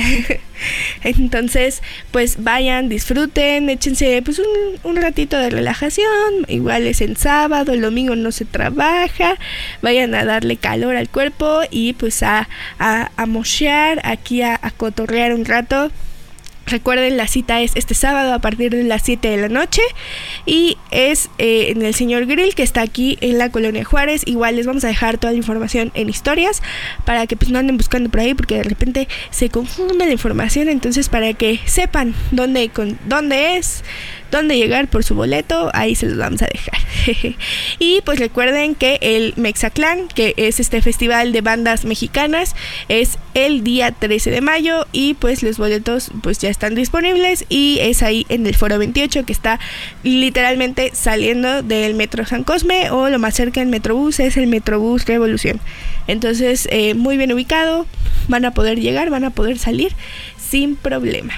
Entonces 1.04 1.80
pues 2.10 2.42
vayan, 2.42 2.88
disfruten, 2.88 3.70
échense 3.70 4.20
pues 4.24 4.42
un, 4.82 4.96
ratito 4.96 5.38
de 5.38 5.50
relajación, 5.50 6.08
igual 6.48 6.88
es 6.88 7.00
el 7.00 7.16
sábado, 7.16 7.72
el 7.72 7.82
domingo 7.82 8.16
no 8.16 8.32
se 8.32 8.44
trabaja, 8.44 9.38
vayan 9.80 10.12
a 10.16 10.24
darle 10.24 10.56
calor 10.56 10.96
al 10.96 11.08
cuerpo 11.08 11.60
y 11.70 11.92
pues 11.92 12.24
a, 12.24 12.48
a, 12.80 13.12
a 13.16 13.26
aquí 14.02 14.39
a, 14.42 14.58
cotorrear 14.76 15.34
un 15.34 15.44
rato. 15.44 15.90
Recuerden, 16.66 17.16
la 17.16 17.26
cita 17.26 17.60
es 17.62 17.72
este 17.74 17.94
sábado 17.94 18.32
a 18.32 18.38
partir 18.38 18.70
de 18.70 18.84
las 18.84 19.02
7 19.02 19.28
de 19.28 19.36
la 19.38 19.48
noche 19.48 19.82
y 20.46 20.76
es 20.92 21.28
eh, 21.38 21.70
en 21.70 21.82
el 21.82 21.94
señor 21.94 22.26
Grill 22.26 22.54
que 22.54 22.62
está 22.62 22.82
aquí 22.82 23.18
en 23.20 23.38
la 23.38 23.50
colonia 23.50 23.84
Juárez. 23.84 24.22
Igual 24.24 24.54
les 24.54 24.66
vamos 24.66 24.84
a 24.84 24.88
dejar 24.88 25.18
toda 25.18 25.32
la 25.32 25.38
información 25.38 25.90
en 25.94 26.08
historias 26.08 26.62
para 27.04 27.26
que 27.26 27.36
pues 27.36 27.50
no 27.50 27.58
anden 27.58 27.76
buscando 27.76 28.08
por 28.08 28.20
ahí 28.20 28.34
porque 28.34 28.56
de 28.56 28.62
repente 28.62 29.08
se 29.30 29.48
confunde 29.48 30.06
la 30.06 30.12
información. 30.12 30.68
Entonces 30.68 31.08
para 31.08 31.32
que 31.32 31.58
sepan 31.64 32.14
dónde, 32.30 32.68
con, 32.68 32.98
dónde 33.06 33.56
es, 33.56 33.82
dónde 34.30 34.56
llegar 34.56 34.88
por 34.88 35.04
su 35.04 35.14
boleto, 35.14 35.70
ahí 35.74 35.94
se 35.94 36.06
los 36.06 36.18
vamos 36.18 36.42
a 36.42 36.46
dejar. 36.46 36.80
y 37.78 38.00
pues 38.04 38.18
recuerden 38.18 38.74
que 38.74 38.98
el 39.00 39.34
Mexaclan, 39.36 40.08
que 40.08 40.34
es 40.36 40.60
este 40.60 40.82
festival 40.82 41.32
de 41.32 41.40
bandas 41.40 41.84
mexicanas, 41.84 42.54
es 42.88 43.18
el 43.34 43.64
día 43.64 43.92
13 43.92 44.30
de 44.30 44.40
mayo 44.40 44.86
y 44.92 45.14
pues 45.14 45.42
los 45.42 45.58
boletos 45.58 46.10
pues 46.22 46.38
ya 46.38 46.48
están 46.48 46.74
disponibles 46.74 47.44
y 47.48 47.78
es 47.80 48.02
ahí 48.02 48.26
en 48.28 48.46
el 48.46 48.54
Foro 48.54 48.78
28 48.78 49.24
que 49.24 49.32
está 49.32 49.60
literalmente 50.02 50.90
saliendo 50.94 51.62
del 51.62 51.94
Metro 51.94 52.24
San 52.26 52.44
Cosme 52.44 52.90
o 52.90 53.08
lo 53.08 53.18
más 53.18 53.34
cerca 53.34 53.60
del 53.60 53.68
Metrobús 53.68 54.20
es 54.20 54.36
el 54.36 54.46
Metrobús 54.46 55.06
Revolución. 55.06 55.60
Entonces, 56.06 56.68
eh, 56.70 56.94
muy 56.94 57.16
bien 57.16 57.32
ubicado, 57.32 57.86
van 58.28 58.44
a 58.44 58.52
poder 58.52 58.80
llegar, 58.80 59.10
van 59.10 59.24
a 59.24 59.30
poder 59.30 59.58
salir 59.58 59.92
sin 60.38 60.76
problema. 60.76 61.34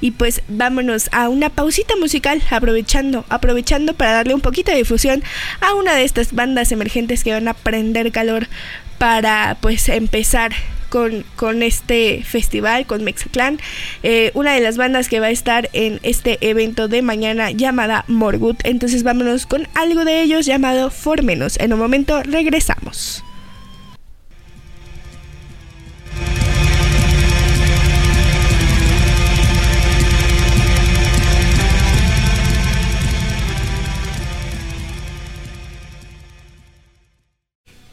Y 0.00 0.12
pues 0.12 0.42
vámonos 0.48 1.08
a 1.12 1.28
una 1.28 1.50
pausita 1.50 1.96
musical, 1.96 2.42
aprovechando, 2.50 3.24
aprovechando 3.28 3.94
para 3.94 4.12
darle 4.12 4.34
un 4.34 4.40
poquito 4.40 4.70
de 4.70 4.78
difusión 4.78 5.22
a 5.60 5.74
una 5.74 5.94
de 5.94 6.04
estas 6.04 6.32
bandas 6.32 6.72
emergentes 6.72 7.24
que 7.24 7.32
van 7.32 7.48
a 7.48 7.54
prender 7.54 8.12
calor 8.12 8.48
para 8.98 9.56
pues 9.60 9.88
empezar 9.88 10.52
con, 10.88 11.24
con, 11.36 11.62
este 11.62 12.22
festival, 12.22 12.86
con 12.86 13.02
Mexiclan. 13.02 13.58
Eh, 14.02 14.30
una 14.34 14.52
de 14.52 14.60
las 14.60 14.76
bandas 14.76 15.08
que 15.08 15.20
va 15.20 15.26
a 15.26 15.30
estar 15.30 15.70
en 15.72 16.00
este 16.02 16.38
evento 16.42 16.86
de 16.86 17.00
mañana 17.02 17.50
llamada 17.50 18.04
Morgut. 18.08 18.60
Entonces 18.64 19.02
vámonos 19.02 19.46
con 19.46 19.66
algo 19.74 20.04
de 20.04 20.22
ellos 20.22 20.44
llamado 20.44 20.90
Formenos. 20.90 21.58
En 21.58 21.72
un 21.72 21.78
momento 21.78 22.22
regresamos. 22.22 23.24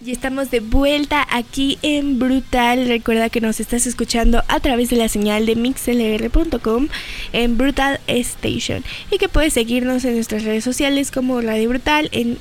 Y 0.05 0.11
estamos 0.11 0.49
de 0.49 0.61
vuelta 0.61 1.27
aquí 1.29 1.77
en 1.81 2.19
Brutal. 2.19 2.87
Recuerda 2.87 3.29
que 3.29 3.41
nos 3.41 3.59
estás 3.59 3.85
escuchando 3.85 4.43
a 4.47 4.61
través 4.61 4.89
de 4.89 4.95
la 4.95 5.09
señal 5.09 5.45
de 5.45 5.57
mixlr.com 5.57 6.87
en 7.33 7.57
Brutal 7.57 7.99
Station. 8.07 8.85
Y 9.11 9.17
que 9.17 9.27
puedes 9.27 9.51
seguirnos 9.51 10.05
en 10.05 10.15
nuestras 10.15 10.45
redes 10.45 10.63
sociales 10.63 11.11
como 11.11 11.41
Radio 11.41 11.67
Brutal 11.67 12.07
en, 12.13 12.37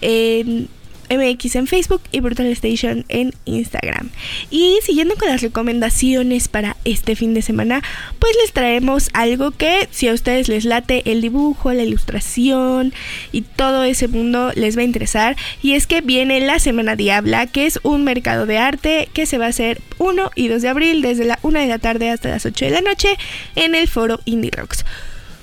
en 0.00 0.68
MX 1.16 1.56
en 1.56 1.66
Facebook 1.66 2.00
y 2.10 2.20
Brutal 2.20 2.46
Station 2.46 3.04
en 3.08 3.34
Instagram. 3.44 4.10
Y 4.50 4.78
siguiendo 4.82 5.16
con 5.16 5.28
las 5.28 5.42
recomendaciones 5.42 6.48
para 6.48 6.76
este 6.84 7.16
fin 7.16 7.34
de 7.34 7.42
semana, 7.42 7.82
pues 8.18 8.32
les 8.40 8.52
traemos 8.52 9.10
algo 9.12 9.50
que 9.50 9.88
si 9.90 10.08
a 10.08 10.12
ustedes 10.12 10.48
les 10.48 10.64
late 10.64 11.02
el 11.10 11.20
dibujo, 11.20 11.72
la 11.72 11.82
ilustración 11.82 12.92
y 13.32 13.42
todo 13.42 13.84
ese 13.84 14.08
mundo 14.08 14.52
les 14.54 14.76
va 14.76 14.82
a 14.82 14.84
interesar. 14.84 15.36
Y 15.62 15.72
es 15.72 15.86
que 15.86 16.00
viene 16.00 16.40
la 16.40 16.58
Semana 16.58 16.96
Diabla, 16.96 17.46
que 17.46 17.66
es 17.66 17.80
un 17.82 18.04
mercado 18.04 18.46
de 18.46 18.58
arte 18.58 19.08
que 19.12 19.26
se 19.26 19.38
va 19.38 19.46
a 19.46 19.48
hacer 19.48 19.80
1 19.98 20.30
y 20.34 20.48
2 20.48 20.62
de 20.62 20.68
abril 20.68 21.02
desde 21.02 21.24
la 21.24 21.38
1 21.42 21.60
de 21.60 21.66
la 21.66 21.78
tarde 21.78 22.10
hasta 22.10 22.30
las 22.30 22.46
8 22.46 22.66
de 22.66 22.70
la 22.70 22.80
noche 22.80 23.08
en 23.54 23.74
el 23.74 23.88
foro 23.88 24.20
Indie 24.24 24.50
Rocks 24.50 24.84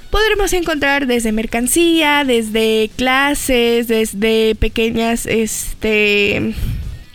podremos 0.10 0.54
encontrar 0.54 1.08
desde 1.08 1.32
mercancía, 1.32 2.24
desde 2.26 2.90
clases, 2.96 3.88
desde 3.88 4.56
pequeñas, 4.56 5.26
este, 5.26 6.54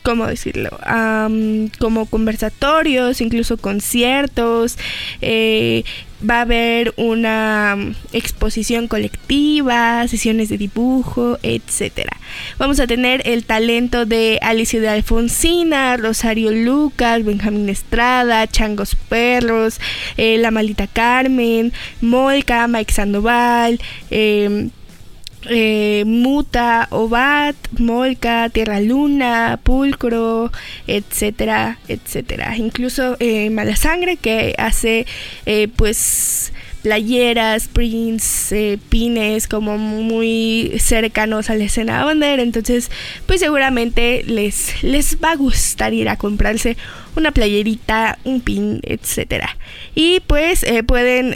¿cómo 0.03 0.27
decirlo? 0.27 0.71
como 1.79 2.07
conversatorios, 2.07 3.21
incluso 3.21 3.57
conciertos. 3.57 4.77
Eh, 5.21 5.85
va 6.29 6.39
a 6.39 6.43
haber 6.43 6.95
una 6.97 7.77
exposición 8.13 8.89
colectiva, 8.89 10.07
sesiones 10.09 10.49
de 10.49 10.59
dibujo, 10.59 11.39
etcétera. 11.43 12.17
Vamos 12.59 12.81
a 12.81 12.87
tener 12.87 13.23
el 13.27 13.45
talento 13.45 14.07
de 14.07 14.39
Alicia 14.43 14.81
de 14.81 14.89
Alfonsina, 14.89 15.97
Rosario 15.97 16.51
Lucas, 16.51 17.25
Benjamín 17.25 17.69
Estrada, 17.69 18.47
Changos 18.47 18.97
Perros, 19.09 19.81
eh, 20.17 20.39
La 20.39 20.51
Malita 20.51 20.87
Carmen, 20.87 21.73
Molca, 22.01 22.67
Mike 22.69 22.93
Sandoval, 22.93 23.81
eh, 24.11 24.69
eh, 25.49 26.05
Muta, 26.07 26.89
Obat, 26.91 27.57
Molca, 27.79 28.49
Tierra 28.51 28.81
Luna, 28.81 29.59
Pulcro, 29.63 30.51
etcétera, 30.87 31.79
etcétera. 31.89 32.57
Incluso 32.57 33.17
eh, 33.21 33.51
Mala 33.51 33.77
Sangre 33.77 34.17
que 34.17 34.55
hace 34.59 35.07
eh, 35.47 35.69
pues 35.75 36.53
playeras, 36.83 37.69
prints, 37.69 38.53
eh, 38.53 38.79
pines 38.91 39.49
como 39.49 39.79
muy 39.79 40.73
cercanos 40.79 41.49
a 41.49 41.55
la 41.55 41.65
escena 41.65 42.07
under. 42.07 42.41
Entonces, 42.41 42.91
pues 43.27 43.41
seguramente 43.41 44.23
les, 44.27 44.83
les 44.83 45.19
va 45.23 45.33
a 45.33 45.37
gustar 45.37 45.95
ir 45.95 46.09
a 46.09 46.17
comprarse 46.17 46.77
una 47.17 47.33
playerita, 47.33 48.19
un 48.25 48.41
pin, 48.41 48.81
etcétera. 48.83 49.57
Y 49.95 50.21
pues 50.27 50.67
pueden 50.87 51.35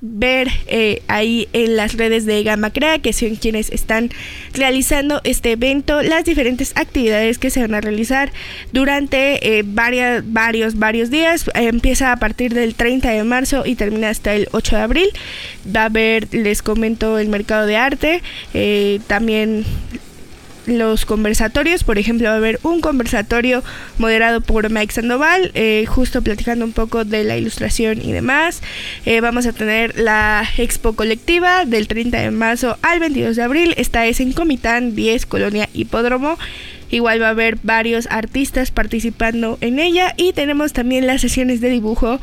ver 0.00 0.48
eh, 0.66 1.02
ahí 1.08 1.48
en 1.52 1.76
las 1.76 1.94
redes 1.94 2.24
de 2.24 2.42
Gamma 2.42 2.70
Crea, 2.70 3.00
que 3.00 3.12
son 3.12 3.36
quienes 3.36 3.70
están 3.70 4.10
realizando 4.54 5.20
este 5.24 5.52
evento, 5.52 6.02
las 6.02 6.24
diferentes 6.24 6.72
actividades 6.76 7.38
que 7.38 7.50
se 7.50 7.60
van 7.60 7.74
a 7.74 7.80
realizar 7.80 8.32
durante 8.72 9.58
eh, 9.58 9.64
varias, 9.66 10.22
varios, 10.32 10.78
varios 10.78 11.10
días. 11.10 11.50
empieza 11.54 12.12
a 12.12 12.16
partir 12.16 12.54
del 12.54 12.74
30 12.74 13.10
de 13.10 13.24
marzo 13.24 13.64
y 13.66 13.74
termina 13.74 14.10
hasta 14.10 14.34
el 14.34 14.48
8 14.52 14.76
de 14.76 14.82
abril. 14.82 15.08
Va 15.74 15.82
a 15.82 15.86
haber, 15.86 16.32
les 16.32 16.62
comento, 16.62 17.18
el 17.18 17.28
mercado 17.28 17.66
de 17.66 17.76
arte, 17.76 18.22
eh, 18.54 19.00
también 19.06 19.64
los 20.68 21.06
conversatorios. 21.06 21.84
Por 21.84 21.98
ejemplo, 21.98 22.28
va 22.28 22.34
a 22.34 22.36
haber 22.36 22.60
un 22.62 22.80
conversatorio 22.80 23.62
moderado 23.98 24.40
por 24.40 24.70
Mike 24.70 24.92
Sandoval, 24.92 25.50
eh, 25.54 25.84
justo 25.86 26.22
platicando 26.22 26.64
un 26.64 26.72
poco 26.72 27.04
de 27.04 27.24
la 27.24 27.36
ilustración 27.36 28.02
y 28.02 28.12
demás. 28.12 28.60
Eh, 29.06 29.20
vamos 29.20 29.46
a 29.46 29.52
tener 29.52 29.98
la 29.98 30.44
expo 30.56 30.94
colectiva 30.94 31.64
del 31.64 31.88
30 31.88 32.18
de 32.18 32.30
marzo 32.30 32.76
al 32.82 33.00
22 33.00 33.36
de 33.36 33.42
abril. 33.42 33.74
Esta 33.76 34.06
es 34.06 34.20
en 34.20 34.32
Comitán 34.32 34.94
10, 34.94 35.26
Colonia 35.26 35.68
Hipódromo. 35.72 36.38
Igual 36.90 37.20
va 37.20 37.28
a 37.28 37.30
haber 37.30 37.58
varios 37.62 38.06
artistas 38.10 38.70
participando 38.70 39.58
en 39.60 39.78
ella 39.78 40.14
y 40.16 40.32
tenemos 40.32 40.72
también 40.72 41.06
las 41.06 41.20
sesiones 41.20 41.60
de 41.60 41.68
dibujo 41.68 42.20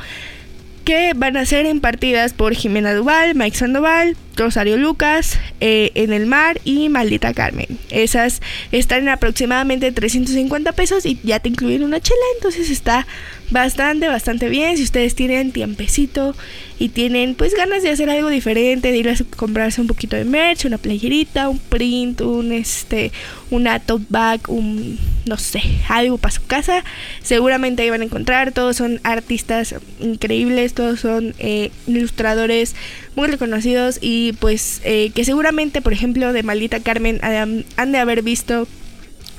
que 0.85 1.13
van 1.15 1.35
a 1.35 1.45
ser 1.45 1.65
impartidas 1.65 2.33
por 2.33 2.53
Jimena 2.53 2.93
Duval, 2.93 3.35
Mike 3.35 3.57
Sandoval, 3.57 4.15
Rosario 4.35 4.77
Lucas, 4.77 5.39
eh, 5.61 5.91
En 5.95 6.13
el 6.13 6.25
Mar 6.25 6.59
y 6.63 6.89
Maldita 6.89 7.33
Carmen. 7.33 7.67
Esas 7.89 8.41
están 8.71 9.03
en 9.03 9.09
aproximadamente 9.09 9.91
350 9.91 10.71
pesos 10.73 11.05
y 11.05 11.19
ya 11.23 11.39
te 11.39 11.49
incluyen 11.49 11.83
una 11.83 11.99
chela, 11.99 12.19
entonces 12.35 12.69
está 12.69 13.07
bastante, 13.49 14.07
bastante 14.07 14.49
bien. 14.49 14.77
Si 14.77 14.83
ustedes 14.83 15.15
tienen 15.15 15.51
tiempecito 15.51 16.35
y 16.79 16.89
tienen 16.89 17.35
pues 17.35 17.53
ganas 17.55 17.83
de 17.83 17.89
hacer 17.89 18.09
algo 18.09 18.29
diferente, 18.29 18.91
de 18.91 18.97
ir 18.97 19.09
a 19.09 19.15
comprarse 19.35 19.81
un 19.81 19.87
poquito 19.87 20.15
de 20.15 20.25
merch, 20.25 20.65
una 20.65 20.77
playerita, 20.77 21.49
un 21.49 21.59
print, 21.59 22.21
un 22.21 22.51
este, 22.51 23.11
una 23.49 23.79
tote 23.79 24.05
bag, 24.09 24.41
un 24.49 24.99
no 25.25 25.37
sé, 25.37 25.61
algo 25.89 26.17
para 26.17 26.33
su 26.33 26.45
casa, 26.45 26.83
seguramente 27.21 27.83
ahí 27.83 27.89
van 27.89 28.01
a 28.01 28.05
encontrar. 28.05 28.51
Todos 28.51 28.77
son 28.77 28.99
artistas 29.03 29.75
increíbles, 29.99 30.73
todos 30.73 30.99
son 30.99 31.33
eh, 31.39 31.71
ilustradores 31.87 32.75
muy 33.15 33.27
reconocidos 33.27 33.99
y 34.01 34.33
pues 34.33 34.81
eh, 34.83 35.11
que 35.13 35.25
seguramente, 35.25 35.81
por 35.81 35.93
ejemplo, 35.93 36.33
de 36.33 36.43
Maldita 36.43 36.79
Carmen 36.79 37.19
han 37.23 37.91
de 37.91 37.97
haber 37.97 38.21
visto 38.21 38.67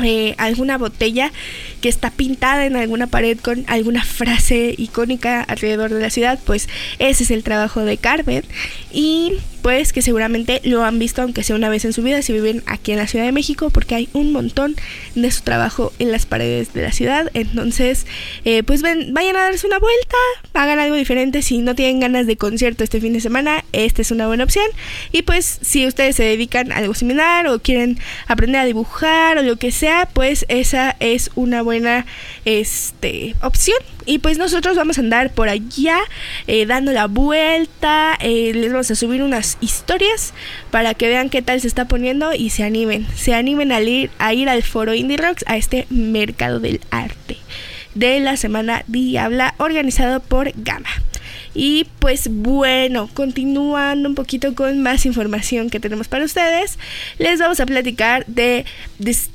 eh, 0.05 0.35
alguna 0.37 0.77
botella 0.77 1.33
que 1.87 1.91
está 1.91 2.11
pintada 2.11 2.67
en 2.67 2.75
alguna 2.75 3.07
pared 3.07 3.39
con 3.39 3.65
alguna 3.69 4.03
frase 4.03 4.75
icónica 4.77 5.41
alrededor 5.43 5.95
de 5.95 6.01
la 6.01 6.11
ciudad, 6.11 6.37
pues 6.45 6.69
ese 6.99 7.23
es 7.23 7.31
el 7.31 7.45
trabajo 7.45 7.85
de 7.85 7.97
Carmen. 7.97 8.43
Y 8.93 9.35
pues 9.67 9.93
que 9.93 10.01
seguramente 10.01 10.61
lo 10.63 10.85
han 10.85 11.01
visto 11.01 11.23
aunque 11.23 11.43
sea 11.43 11.57
una 11.57 11.69
vez 11.69 11.85
en 11.85 11.93
su 11.93 12.01
vida 12.01 12.23
si 12.23 12.33
viven 12.33 12.63
aquí 12.67 12.93
en 12.93 12.99
la 12.99 13.09
Ciudad 13.09 13.25
de 13.25 13.33
México 13.33 13.71
porque 13.71 13.97
hay 13.97 14.09
un 14.13 14.31
montón 14.31 14.77
de 15.17 15.29
su 15.33 15.43
trabajo 15.43 15.93
en 15.99 16.13
las 16.13 16.25
paredes 16.25 16.73
de 16.73 16.83
la 16.83 16.93
ciudad. 16.93 17.33
Entonces 17.35 18.07
eh, 18.45 18.63
pues 18.63 18.83
ven, 18.83 19.13
vayan 19.13 19.35
a 19.35 19.41
darse 19.41 19.67
una 19.67 19.81
vuelta 19.81 20.17
hagan 20.55 20.79
algo 20.79 20.95
diferente. 20.95 21.43
Si 21.43 21.59
no 21.59 21.75
tienen 21.75 21.99
ganas 21.99 22.29
de 22.29 22.37
concierto 22.37 22.85
este 22.85 23.01
fin 23.01 23.13
de 23.13 23.21
semana 23.21 23.65
esta 23.73 24.03
es 24.03 24.13
una 24.13 24.29
buena 24.29 24.45
opción. 24.45 24.67
Y 25.11 25.23
pues 25.23 25.59
si 25.63 25.85
ustedes 25.85 26.15
se 26.15 26.23
dedican 26.23 26.71
a 26.71 26.77
algo 26.77 26.95
similar 26.95 27.49
o 27.49 27.59
quieren 27.59 27.99
aprender 28.29 28.61
a 28.61 28.65
dibujar 28.65 29.37
o 29.37 29.43
lo 29.43 29.57
que 29.57 29.73
sea 29.73 30.09
pues 30.13 30.47
esa 30.49 30.95
es 31.01 31.33
una 31.35 31.63
buena 31.63 31.76
este, 32.45 33.35
opción 33.43 33.79
y 34.07 34.21
pues 34.21 34.39
nosotros 34.39 34.77
vamos 34.77 34.99
a 34.99 35.01
andar 35.01 35.33
por 35.33 35.49
allá 35.49 35.99
eh, 36.47 36.65
dando 36.65 36.93
la 36.93 37.07
vuelta. 37.07 38.17
Eh, 38.21 38.53
les 38.55 38.71
vamos 38.71 38.91
a 38.91 38.95
subir 38.95 39.23
unas 39.23 39.59
historias 39.61 40.33
para 40.71 40.95
que 40.95 41.09
vean 41.09 41.29
qué 41.29 41.43
tal 41.43 41.61
se 41.61 41.67
está 41.67 41.87
poniendo 41.87 42.33
y 42.33 42.51
se 42.51 42.63
animen. 42.63 43.07
Se 43.17 43.35
animen 43.35 43.73
a 43.73 43.81
ir, 43.81 44.11
a 44.19 44.33
ir 44.33 44.49
al 44.49 44.63
foro 44.63 44.95
Indie 44.95 45.17
Rocks, 45.17 45.45
a 45.49 45.57
este 45.57 45.87
mercado 45.91 46.61
del 46.61 46.81
arte 46.91 47.37
de 47.97 48.21
la 48.21 48.37
semana 48.37 48.85
Diabla 48.87 49.55
organizado 49.59 50.21
por 50.21 50.53
Gama. 50.55 50.91
Y 51.59 51.87
pues 52.01 52.29
bueno, 52.31 53.09
continuando 53.15 54.11
un 54.11 54.15
poquito 54.15 54.55
con 54.55 54.83
más 54.83 55.07
información 55.07 55.71
que 55.71 55.81
tenemos 55.81 56.07
para 56.07 56.27
ustedes, 56.27 56.79
les 57.19 57.41
vamos 57.41 57.61
a 57.61 57.65
platicar 57.67 58.27
de 58.27 58.67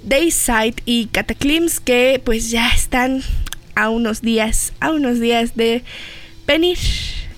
Dayside 0.03 0.75
y 0.86 1.07
Cataclysms 1.07 1.79
que 1.79 2.21
pues 2.23 2.51
ya 2.51 2.69
están 2.69 3.23
a 3.73 3.89
unos 3.89 4.21
días, 4.21 4.71
a 4.79 4.91
unos 4.91 5.19
días 5.19 5.55
de 5.55 5.84
venir, 6.45 6.77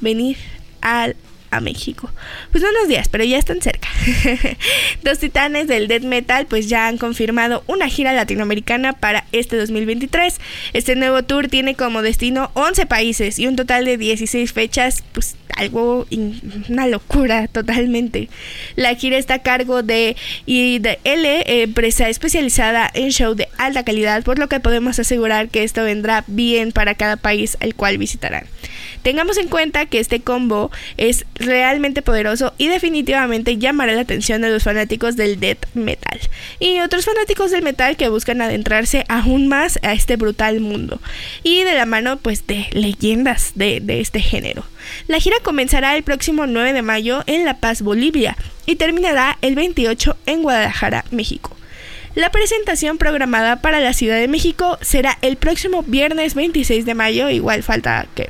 venir 0.02 0.36
al 0.82 1.16
México. 1.62 2.12
Pues 2.52 2.64
no 2.64 2.70
unos 2.70 2.88
días, 2.88 3.10
pero 3.10 3.24
ya 3.24 3.38
están 3.38 3.62
cerca. 3.62 3.88
Dos 5.04 5.20
titanes 5.20 5.68
del 5.68 5.88
death 5.88 6.04
metal 6.04 6.46
pues 6.48 6.68
ya 6.68 6.88
han 6.88 6.98
confirmado 6.98 7.64
una 7.68 7.88
gira 7.88 8.14
latinoamericana 8.14 8.94
para 8.94 9.26
este 9.32 9.56
2023. 9.58 10.40
Este 10.74 10.96
nuevo 10.96 11.24
tour 11.24 11.48
tiene 11.48 11.76
como 11.76 12.02
destino 12.02 12.52
11 12.54 12.86
países 12.86 13.40
y 13.40 13.48
un 13.48 13.56
total 13.56 13.86
de 13.86 13.98
16 13.98 14.54
fechas, 14.54 15.04
pues 15.14 15.36
algo, 15.56 16.08
una 16.70 16.88
locura 16.88 17.48
totalmente. 17.48 18.30
La 18.76 18.96
gira 18.96 19.18
está 19.18 19.36
a 19.36 19.40
cargo 19.40 19.84
de 19.84 20.16
IDL, 20.46 21.44
empresa 21.46 22.10
especializada 22.10 22.90
en 22.94 23.10
show 23.12 23.36
de 23.36 23.48
alta 23.58 23.84
calidad, 23.84 24.24
por 24.24 24.40
lo 24.40 24.48
que 24.48 24.60
podemos 24.60 25.00
asegurar 25.00 25.50
que 25.50 25.64
esto 25.64 25.84
vendrá 25.84 26.24
bien 26.28 26.72
para 26.72 26.96
cada 26.96 27.18
país 27.18 27.58
al 27.60 27.76
cual 27.76 27.98
visitarán. 27.98 28.46
Tengamos 29.04 29.38
en 29.38 29.50
cuenta 29.50 29.86
que 29.86 30.00
este 30.00 30.22
combo 30.22 30.72
es 30.96 31.26
realmente 31.46 32.02
poderoso 32.02 32.54
y 32.58 32.68
definitivamente 32.68 33.58
llamará 33.58 33.94
la 33.94 34.02
atención 34.02 34.42
de 34.42 34.50
los 34.50 34.64
fanáticos 34.64 35.16
del 35.16 35.40
death 35.40 35.66
metal 35.74 36.20
y 36.60 36.80
otros 36.80 37.06
fanáticos 37.06 37.52
del 37.52 37.64
metal 37.64 37.98
que 37.98 38.10
buscan 38.10 38.42
adentrarse 38.42 39.06
aún 39.08 39.48
más 39.48 39.80
a 39.84 39.94
este 39.94 40.16
brutal 40.16 40.60
mundo 40.60 41.00
y 41.44 41.64
de 41.64 41.74
la 41.74 41.86
mano 41.86 42.18
pues 42.18 42.48
de 42.48 42.68
leyendas 42.72 43.52
de, 43.56 43.80
de 43.82 44.02
este 44.02 44.20
género. 44.20 44.66
La 45.08 45.20
gira 45.20 45.38
comenzará 45.44 45.96
el 45.96 46.04
próximo 46.04 46.48
9 46.48 46.74
de 46.74 46.82
mayo 46.82 47.24
en 47.28 47.46
La 47.46 47.58
Paz, 47.58 47.82
Bolivia 47.82 48.38
y 48.66 48.76
terminará 48.76 49.38
el 49.42 49.56
28 49.56 50.18
en 50.26 50.44
Guadalajara, 50.44 51.06
México. 51.12 51.56
La 52.16 52.30
presentación 52.30 53.00
programada 53.00 53.62
para 53.62 53.80
la 53.80 53.94
Ciudad 53.94 54.20
de 54.20 54.28
México 54.28 54.78
será 54.82 55.18
el 55.24 55.36
próximo 55.36 55.82
viernes 55.82 56.36
26 56.36 56.86
de 56.86 56.94
mayo, 56.94 57.28
igual 57.30 57.64
falta 57.64 58.06
que 58.14 58.30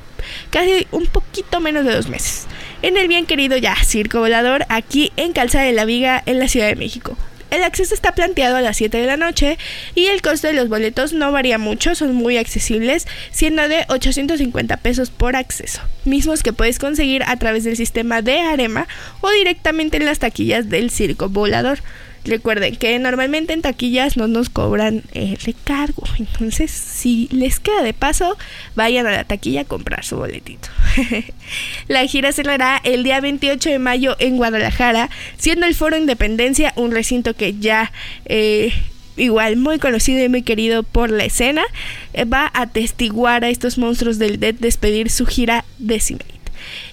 casi 0.52 0.88
un 0.92 1.06
poquito 1.08 1.60
menos 1.60 1.84
de 1.84 1.94
dos 1.94 2.08
meses, 2.08 2.48
en 2.84 2.98
el 2.98 3.08
bien 3.08 3.26
querido 3.26 3.58
ya 3.58 3.76
Circo 3.84 4.20
Volador, 4.20 4.66
aquí 4.70 5.12
en 5.16 5.32
Calzada 5.32 5.64
de 5.64 5.72
la 5.72 5.86
Viga, 5.86 6.22
en 6.26 6.38
la 6.38 6.50
Ciudad 6.50 6.68
de 6.68 6.76
México. 6.76 7.18
El 7.50 7.64
acceso 7.64 7.94
está 7.94 8.14
planteado 8.14 8.58
a 8.58 8.62
las 8.62 8.78
7 8.78 8.98
de 8.98 9.08
la 9.08 9.16
noche 9.16 9.58
y 9.96 10.08
el 10.08 10.22
costo 10.22 10.48
de 10.48 10.54
los 10.54 10.68
boletos 10.68 11.14
no 11.14 11.32
varía 11.32 11.58
mucho, 11.58 11.96
son 11.96 12.14
muy 12.14 12.38
accesibles, 12.38 13.08
siendo 13.32 13.68
de 13.70 13.86
850 13.88 14.78
pesos 14.78 15.12
por 15.12 15.36
acceso, 15.36 15.80
mismos 16.04 16.44
que 16.44 16.52
puedes 16.52 16.78
conseguir 16.78 17.24
a 17.24 17.38
través 17.38 17.64
del 17.64 17.78
sistema 17.78 18.22
de 18.22 18.42
Arema 18.42 18.88
o 19.22 19.32
directamente 19.32 19.98
en 19.98 20.06
las 20.06 20.20
taquillas 20.20 20.68
del 20.68 20.90
Circo 20.90 21.30
Volador. 21.30 21.80
Recuerden 22.26 22.78
que 22.78 22.98
normalmente 23.00 23.52
en 23.54 23.62
taquillas 23.62 24.16
no 24.16 24.28
nos 24.28 24.50
cobran 24.50 25.04
el 25.14 25.38
recargo. 25.38 26.04
Entonces, 26.18 26.72
si 26.72 27.28
les 27.32 27.60
queda 27.60 27.84
de 27.84 27.94
paso, 27.94 28.38
vayan 28.76 29.06
a 29.08 29.12
la 29.12 29.26
taquilla 29.26 29.62
a 29.62 29.66
comprar 29.66 30.06
su 30.06 30.16
boletito. 30.16 30.70
la 31.88 32.06
gira 32.08 32.32
cerrará 32.32 32.80
el 32.84 33.04
día 33.04 33.20
28 33.20 33.70
de 33.70 33.80
mayo 33.80 34.16
en 34.20 34.38
Guadalajara, 34.38 35.10
siendo 35.38 35.66
el 35.66 35.76
Foro 35.76 35.98
Independencia 35.98 36.74
un 36.76 36.92
recinto 36.92 37.34
que 37.34 37.56
ya... 37.60 37.92
Eh, 38.26 38.72
igual 39.16 39.58
muy 39.58 39.78
conocido 39.78 40.24
y 40.24 40.30
muy 40.30 40.42
querido 40.42 40.82
por 40.82 41.12
la 41.12 41.26
escena, 41.26 41.64
eh, 42.14 42.26
va 42.26 42.50
a 42.54 42.64
atestiguar 42.64 43.44
a 43.44 43.50
estos 43.50 43.78
monstruos 43.78 44.18
del 44.18 44.40
Dead 44.40 44.56
despedir 44.56 45.12
su 45.12 45.28
gira 45.28 45.66
Decimate. 45.78 46.26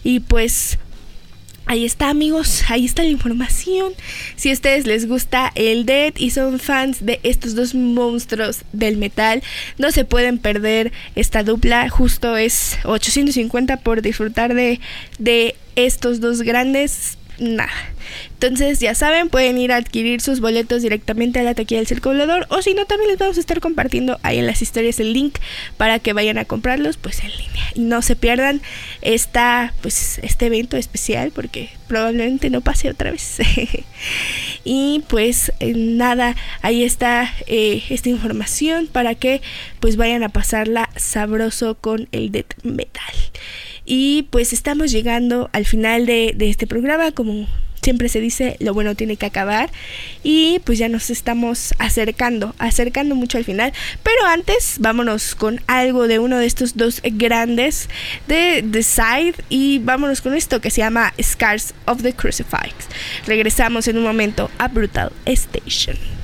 Y 0.05 0.21
pues 0.21 0.79
Ahí 1.71 1.85
está 1.85 2.09
amigos, 2.09 2.65
ahí 2.69 2.85
está 2.85 3.05
la 3.05 3.11
información. 3.11 3.93
Si 4.35 4.51
a 4.51 4.53
ustedes 4.55 4.89
les 4.89 5.07
gusta 5.07 5.53
el 5.55 5.87
Dead 5.87 6.13
y 6.17 6.31
son 6.31 6.59
fans 6.59 7.07
de 7.07 7.21
estos 7.23 7.55
dos 7.55 7.77
monstruos 7.77 8.65
del 8.73 8.97
metal, 8.97 9.41
no 9.79 9.93
se 9.93 10.05
pueden 10.05 10.39
perder 10.39 10.91
esta 11.15 11.45
dupla. 11.45 11.89
Justo 11.89 12.37
es 12.37 12.77
850 12.83 13.77
por 13.77 14.03
disfrutar 14.03 14.55
de, 14.55 14.81
de 15.21 15.55
estos 15.77 16.19
dos 16.19 16.43
grandes 16.43 17.19
nada. 17.39 17.71
Entonces, 18.43 18.81
ya 18.81 18.95
saben, 18.95 19.29
pueden 19.29 19.59
ir 19.59 19.71
a 19.71 19.77
adquirir 19.77 20.23
sus 20.23 20.41
boletos 20.41 20.81
directamente 20.81 21.41
a 21.41 21.43
la 21.43 21.55
taquilla 21.55 21.81
del 21.81 21.87
circulador 21.87 22.47
o 22.49 22.63
si 22.63 22.73
no, 22.73 22.87
también 22.87 23.11
les 23.11 23.19
vamos 23.19 23.37
a 23.37 23.41
estar 23.41 23.61
compartiendo 23.61 24.19
ahí 24.23 24.39
en 24.39 24.47
las 24.47 24.63
historias 24.63 24.99
el 24.99 25.13
link 25.13 25.37
para 25.77 25.99
que 25.99 26.15
vayan 26.15 26.39
a 26.39 26.47
comprarlos 26.47 26.97
pues 26.97 27.23
en 27.23 27.29
línea 27.33 27.65
y 27.75 27.81
no 27.81 28.01
se 28.01 28.17
pierdan 28.17 28.63
esta 29.03 29.75
pues 29.83 30.21
este 30.23 30.47
evento 30.47 30.79
especial 30.79 31.33
porque 31.33 31.69
probablemente 31.87 32.49
no 32.49 32.63
pase 32.63 32.89
otra 32.89 33.11
vez. 33.11 33.41
y 34.65 35.05
pues 35.09 35.53
eh, 35.61 35.75
nada, 35.77 36.35
ahí 36.63 36.83
está 36.83 37.31
eh, 37.47 37.83
esta 37.91 38.09
información 38.09 38.87
para 38.87 39.15
que 39.17 39.43
pues 39.81 39.97
vayan 39.97 40.23
a 40.23 40.31
pasarla 40.31 40.89
sabroso 40.97 41.75
con 41.75 42.09
el 42.11 42.33
death 42.33 42.55
metal. 42.63 43.15
Y 43.85 44.29
pues 44.31 44.53
estamos 44.53 44.93
llegando 44.93 45.51
al 45.53 45.67
final 45.67 46.07
de, 46.07 46.35
este 46.39 46.67
programa, 46.67 47.11
como 47.11 47.49
siempre 47.83 48.09
se 48.09 48.21
dice, 48.21 48.57
lo 48.61 48.75
bueno 48.75 48.95
tiene 48.95 49.17
que 49.17 49.27
acabar. 49.27 49.71
Y 50.23 50.61
pues 50.65 50.79
ya 50.79 50.89
nos 50.89 51.11
estamos 51.11 51.75
acercando, 51.79 52.55
acercando 52.59 53.15
mucho 53.15 53.39
al 53.39 53.45
final. 53.45 53.73
Pero 54.03 54.27
antes, 54.27 54.77
vámonos 54.79 55.35
con 55.35 55.61
algo 55.67 56.09
de 56.09 56.19
uno 56.19 56.39
de 56.39 56.47
estos 56.47 56.77
dos 56.77 57.01
grandes 57.03 57.89
de 58.27 58.65
The 58.71 58.83
Side. 58.83 59.35
Y 59.49 59.79
vámonos 59.81 60.21
con 60.21 60.35
esto 60.35 60.61
que 60.61 60.71
se 60.71 60.81
llama 60.81 61.15
Scars 61.23 61.75
of 61.87 62.03
the 62.03 62.13
Crucified. 62.13 62.75
Regresamos 63.27 63.89
en 63.89 63.99
un 63.99 64.05
momento 64.05 64.51
a 64.59 64.69
Brutal 64.69 65.13
Station. 65.27 66.20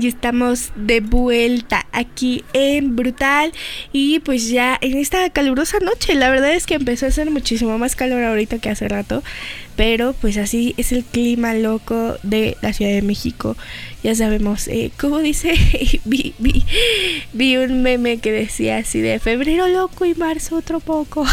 Y 0.00 0.08
estamos 0.08 0.72
de 0.76 1.00
vuelta 1.00 1.86
aquí 1.92 2.44
en 2.52 2.96
Brutal. 2.96 3.52
Y 3.92 4.20
pues 4.20 4.48
ya 4.50 4.78
en 4.80 4.96
esta 4.96 5.30
calurosa 5.30 5.78
noche, 5.80 6.14
la 6.14 6.30
verdad 6.30 6.52
es 6.52 6.66
que 6.66 6.74
empezó 6.74 7.06
a 7.06 7.08
hacer 7.08 7.30
muchísimo 7.30 7.78
más 7.78 7.96
calor 7.96 8.22
ahorita 8.22 8.58
que 8.58 8.70
hace 8.70 8.88
rato. 8.88 9.22
Pero 9.76 10.14
pues 10.14 10.38
así 10.38 10.74
es 10.78 10.90
el 10.92 11.04
clima 11.04 11.52
loco 11.54 12.16
de 12.22 12.56
la 12.62 12.72
Ciudad 12.72 12.92
de 12.92 13.02
México. 13.02 13.56
Ya 14.02 14.14
sabemos, 14.14 14.68
eh, 14.68 14.90
como 14.98 15.18
dice, 15.18 15.52
vi, 16.04 17.56
un 17.56 17.82
meme 17.82 18.18
que 18.18 18.32
decía 18.32 18.78
así 18.78 19.00
de 19.00 19.18
febrero 19.18 19.68
loco 19.68 20.04
y 20.06 20.14
marzo 20.14 20.56
otro 20.56 20.80
poco. 20.80 21.26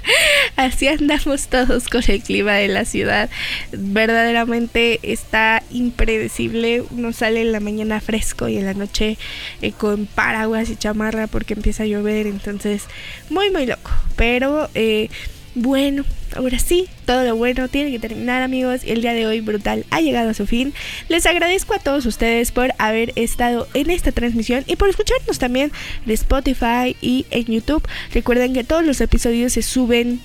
así 0.56 0.88
andamos 0.88 1.48
todos 1.48 1.88
con 1.88 2.02
el 2.08 2.22
clima 2.22 2.54
de 2.54 2.68
la 2.68 2.84
ciudad. 2.84 3.30
Verdaderamente 3.72 5.00
está 5.02 5.62
impredecible. 5.70 6.82
Uno 6.90 7.12
sale 7.12 7.42
en 7.42 7.52
la 7.52 7.60
mañana 7.60 8.00
fresco 8.00 8.48
y 8.48 8.56
en 8.56 8.64
la 8.64 8.74
noche 8.74 9.18
eh, 9.62 9.72
con 9.72 10.06
paraguas 10.06 10.70
y 10.70 10.76
chamarra 10.76 11.26
porque 11.26 11.54
empieza 11.54 11.84
a 11.84 11.86
llover. 11.86 12.26
Entonces, 12.26 12.84
muy, 13.30 13.50
muy 13.50 13.66
loco. 13.66 13.90
Pero... 14.16 14.68
Eh, 14.74 15.10
bueno, 15.54 16.04
ahora 16.34 16.58
sí, 16.58 16.88
todo 17.06 17.22
lo 17.22 17.36
bueno 17.36 17.68
tiene 17.68 17.92
que 17.92 18.00
terminar 18.00 18.42
amigos. 18.42 18.80
El 18.84 19.02
día 19.02 19.14
de 19.14 19.26
hoy 19.26 19.40
brutal 19.40 19.86
ha 19.90 20.00
llegado 20.00 20.30
a 20.30 20.34
su 20.34 20.46
fin. 20.46 20.74
Les 21.08 21.26
agradezco 21.26 21.74
a 21.74 21.78
todos 21.78 22.06
ustedes 22.06 22.50
por 22.50 22.72
haber 22.78 23.12
estado 23.14 23.68
en 23.74 23.90
esta 23.90 24.10
transmisión 24.10 24.64
y 24.66 24.76
por 24.76 24.88
escucharnos 24.88 25.38
también 25.38 25.70
de 26.06 26.14
Spotify 26.14 26.96
y 27.00 27.26
en 27.30 27.44
YouTube. 27.44 27.86
Recuerden 28.12 28.52
que 28.52 28.64
todos 28.64 28.84
los 28.84 29.00
episodios 29.00 29.52
se 29.52 29.62
suben 29.62 30.20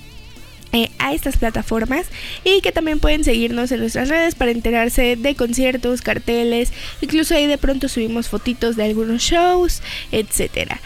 eh, 0.72 0.90
a 0.98 1.14
estas 1.14 1.36
plataformas 1.36 2.06
y 2.44 2.60
que 2.60 2.72
también 2.72 2.98
pueden 3.00 3.24
seguirnos 3.24 3.72
en 3.72 3.80
nuestras 3.80 4.08
redes 4.08 4.34
para 4.34 4.52
enterarse 4.52 5.16
de 5.16 5.34
conciertos, 5.34 6.00
carteles, 6.00 6.72
incluso 7.00 7.34
ahí 7.34 7.46
de 7.46 7.58
pronto 7.58 7.88
subimos 7.88 8.28
fotitos 8.28 8.76
de 8.76 8.84
algunos 8.84 9.22
shows, 9.22 9.82
etcétera. 10.12 10.80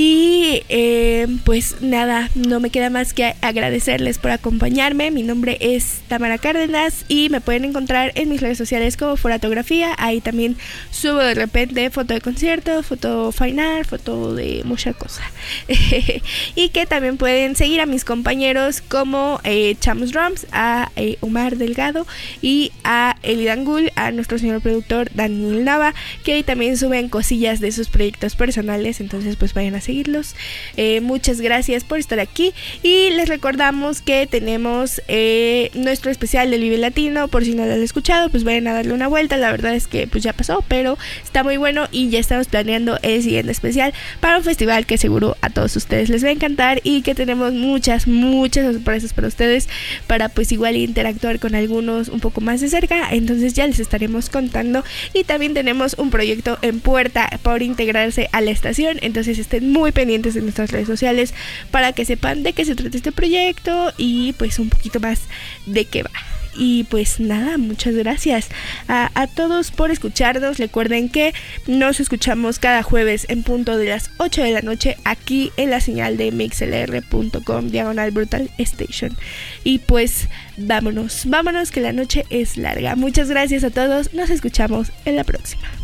Y 0.00 0.62
eh, 0.68 1.26
pues 1.42 1.82
nada, 1.82 2.30
no 2.36 2.60
me 2.60 2.70
queda 2.70 2.88
más 2.88 3.12
que 3.12 3.34
agradecerles 3.40 4.18
por 4.18 4.30
acompañarme. 4.30 5.10
Mi 5.10 5.24
nombre 5.24 5.58
es 5.60 6.02
Tamara 6.06 6.38
Cárdenas 6.38 7.04
y 7.08 7.30
me 7.30 7.40
pueden 7.40 7.64
encontrar 7.64 8.12
en 8.14 8.28
mis 8.28 8.40
redes 8.40 8.58
sociales 8.58 8.96
como 8.96 9.16
Foratografía. 9.16 9.96
Ahí 9.98 10.20
también 10.20 10.56
subo 10.92 11.18
de 11.18 11.34
repente 11.34 11.90
foto 11.90 12.14
de 12.14 12.20
concierto, 12.20 12.84
foto 12.84 13.32
final, 13.32 13.84
foto 13.86 14.36
de 14.36 14.62
mucha 14.64 14.92
cosa. 14.92 15.24
y 16.54 16.68
que 16.68 16.86
también 16.86 17.16
pueden 17.16 17.56
seguir 17.56 17.80
a 17.80 17.86
mis 17.86 18.04
compañeros 18.04 18.82
como 18.82 19.40
eh, 19.42 19.74
Chamos 19.80 20.12
Drums, 20.12 20.46
a 20.52 20.92
eh, 20.94 21.18
Omar 21.22 21.56
Delgado 21.56 22.06
y 22.40 22.70
a 22.84 23.16
Elidangul, 23.24 23.90
a 23.96 24.12
nuestro 24.12 24.38
señor 24.38 24.62
productor 24.62 25.10
Daniel 25.12 25.64
Nava, 25.64 25.92
que 26.22 26.34
ahí 26.34 26.44
también 26.44 26.76
suben 26.76 27.08
cosillas 27.08 27.58
de 27.58 27.72
sus 27.72 27.88
proyectos 27.88 28.36
personales. 28.36 29.00
Entonces 29.00 29.34
pues 29.34 29.54
vayan 29.54 29.74
a 29.74 29.87
seguirlos. 29.88 30.36
Eh, 30.76 31.00
muchas 31.00 31.40
gracias 31.40 31.82
por 31.82 31.98
estar 31.98 32.20
aquí. 32.20 32.52
Y 32.82 33.10
les 33.10 33.28
recordamos 33.28 34.02
que 34.02 34.26
tenemos 34.26 35.00
eh, 35.08 35.70
nuestro 35.74 36.10
especial 36.10 36.50
del 36.50 36.60
Vive 36.60 36.78
Latino, 36.78 37.28
por 37.28 37.44
si 37.44 37.54
no 37.54 37.64
lo 37.64 37.72
han 37.72 37.82
escuchado, 37.82 38.28
pues 38.28 38.44
vayan 38.44 38.68
a 38.68 38.74
darle 38.74 38.92
una 38.92 39.08
vuelta, 39.08 39.36
la 39.38 39.50
verdad 39.50 39.74
es 39.74 39.86
que 39.86 40.06
pues 40.06 40.22
ya 40.22 40.32
pasó, 40.32 40.62
pero 40.68 40.98
está 41.24 41.42
muy 41.42 41.56
bueno 41.56 41.88
y 41.90 42.10
ya 42.10 42.18
estamos 42.18 42.48
planeando 42.48 42.98
el 43.02 43.22
siguiente 43.22 43.50
especial 43.50 43.94
para 44.20 44.36
un 44.36 44.44
festival 44.44 44.84
que 44.84 44.98
seguro 44.98 45.36
a 45.40 45.48
todos 45.48 45.74
ustedes 45.76 46.10
les 46.10 46.22
va 46.22 46.28
a 46.28 46.32
encantar 46.32 46.80
y 46.84 47.02
que 47.02 47.14
tenemos 47.14 47.54
muchas, 47.54 48.06
muchas 48.06 48.74
sorpresas 48.74 49.12
para 49.14 49.28
ustedes 49.28 49.68
para 50.06 50.28
pues 50.28 50.52
igual 50.52 50.76
interactuar 50.76 51.38
con 51.38 51.54
algunos 51.54 52.08
un 52.08 52.20
poco 52.20 52.42
más 52.42 52.60
de 52.60 52.68
cerca, 52.68 53.08
entonces 53.10 53.54
ya 53.54 53.66
les 53.66 53.80
estaremos 53.80 54.28
contando. 54.28 54.84
Y 55.14 55.24
también 55.24 55.54
tenemos 55.54 55.94
un 55.98 56.10
proyecto 56.10 56.58
en 56.60 56.80
puerta 56.80 57.30
por 57.42 57.62
integrarse 57.62 58.28
a 58.32 58.40
la 58.42 58.50
estación, 58.50 58.98
entonces 59.00 59.38
estén 59.38 59.67
muy 59.72 59.92
pendientes 59.92 60.34
de 60.34 60.42
nuestras 60.42 60.70
redes 60.70 60.86
sociales 60.86 61.34
para 61.70 61.92
que 61.92 62.04
sepan 62.04 62.42
de 62.42 62.52
qué 62.52 62.64
se 62.64 62.74
trata 62.74 62.96
este 62.96 63.12
proyecto 63.12 63.92
y 63.96 64.32
pues 64.34 64.58
un 64.58 64.68
poquito 64.68 65.00
más 65.00 65.20
de 65.66 65.84
qué 65.84 66.02
va. 66.02 66.10
Y 66.58 66.84
pues 66.84 67.20
nada, 67.20 67.56
muchas 67.56 67.94
gracias 67.94 68.48
a, 68.88 69.28
todos 69.34 69.70
por 69.70 69.92
escucharnos. 69.92 70.58
Recuerden 70.58 71.08
que 71.08 71.32
nos 71.68 72.00
escuchamos 72.00 72.58
cada 72.58 72.82
jueves 72.82 73.26
en 73.28 73.44
punto 73.44 73.76
de 73.76 73.88
las 73.88 74.10
8 74.16 74.42
de 74.42 74.50
la 74.50 74.62
noche 74.62 74.96
aquí 75.04 75.52
en 75.56 75.70
la 75.70 75.80
señal 75.80 76.16
de 76.16 76.32
mixlr.com 76.32 77.68
diagonal 77.68 78.10
brutal 78.10 78.50
station. 78.58 79.16
Y 79.62 79.78
pues 79.78 80.28
vámonos, 80.56 81.26
vámonos 81.26 81.70
que 81.70 81.80
la 81.80 81.92
noche 81.92 82.26
es 82.28 82.56
larga. 82.56 82.96
Muchas 82.96 83.30
gracias 83.30 83.62
a 83.62 83.70
todos. 83.70 84.12
Nos 84.12 84.30
escuchamos 84.30 84.90
en 85.04 85.14
la 85.14 85.22
próxima. 85.22 85.77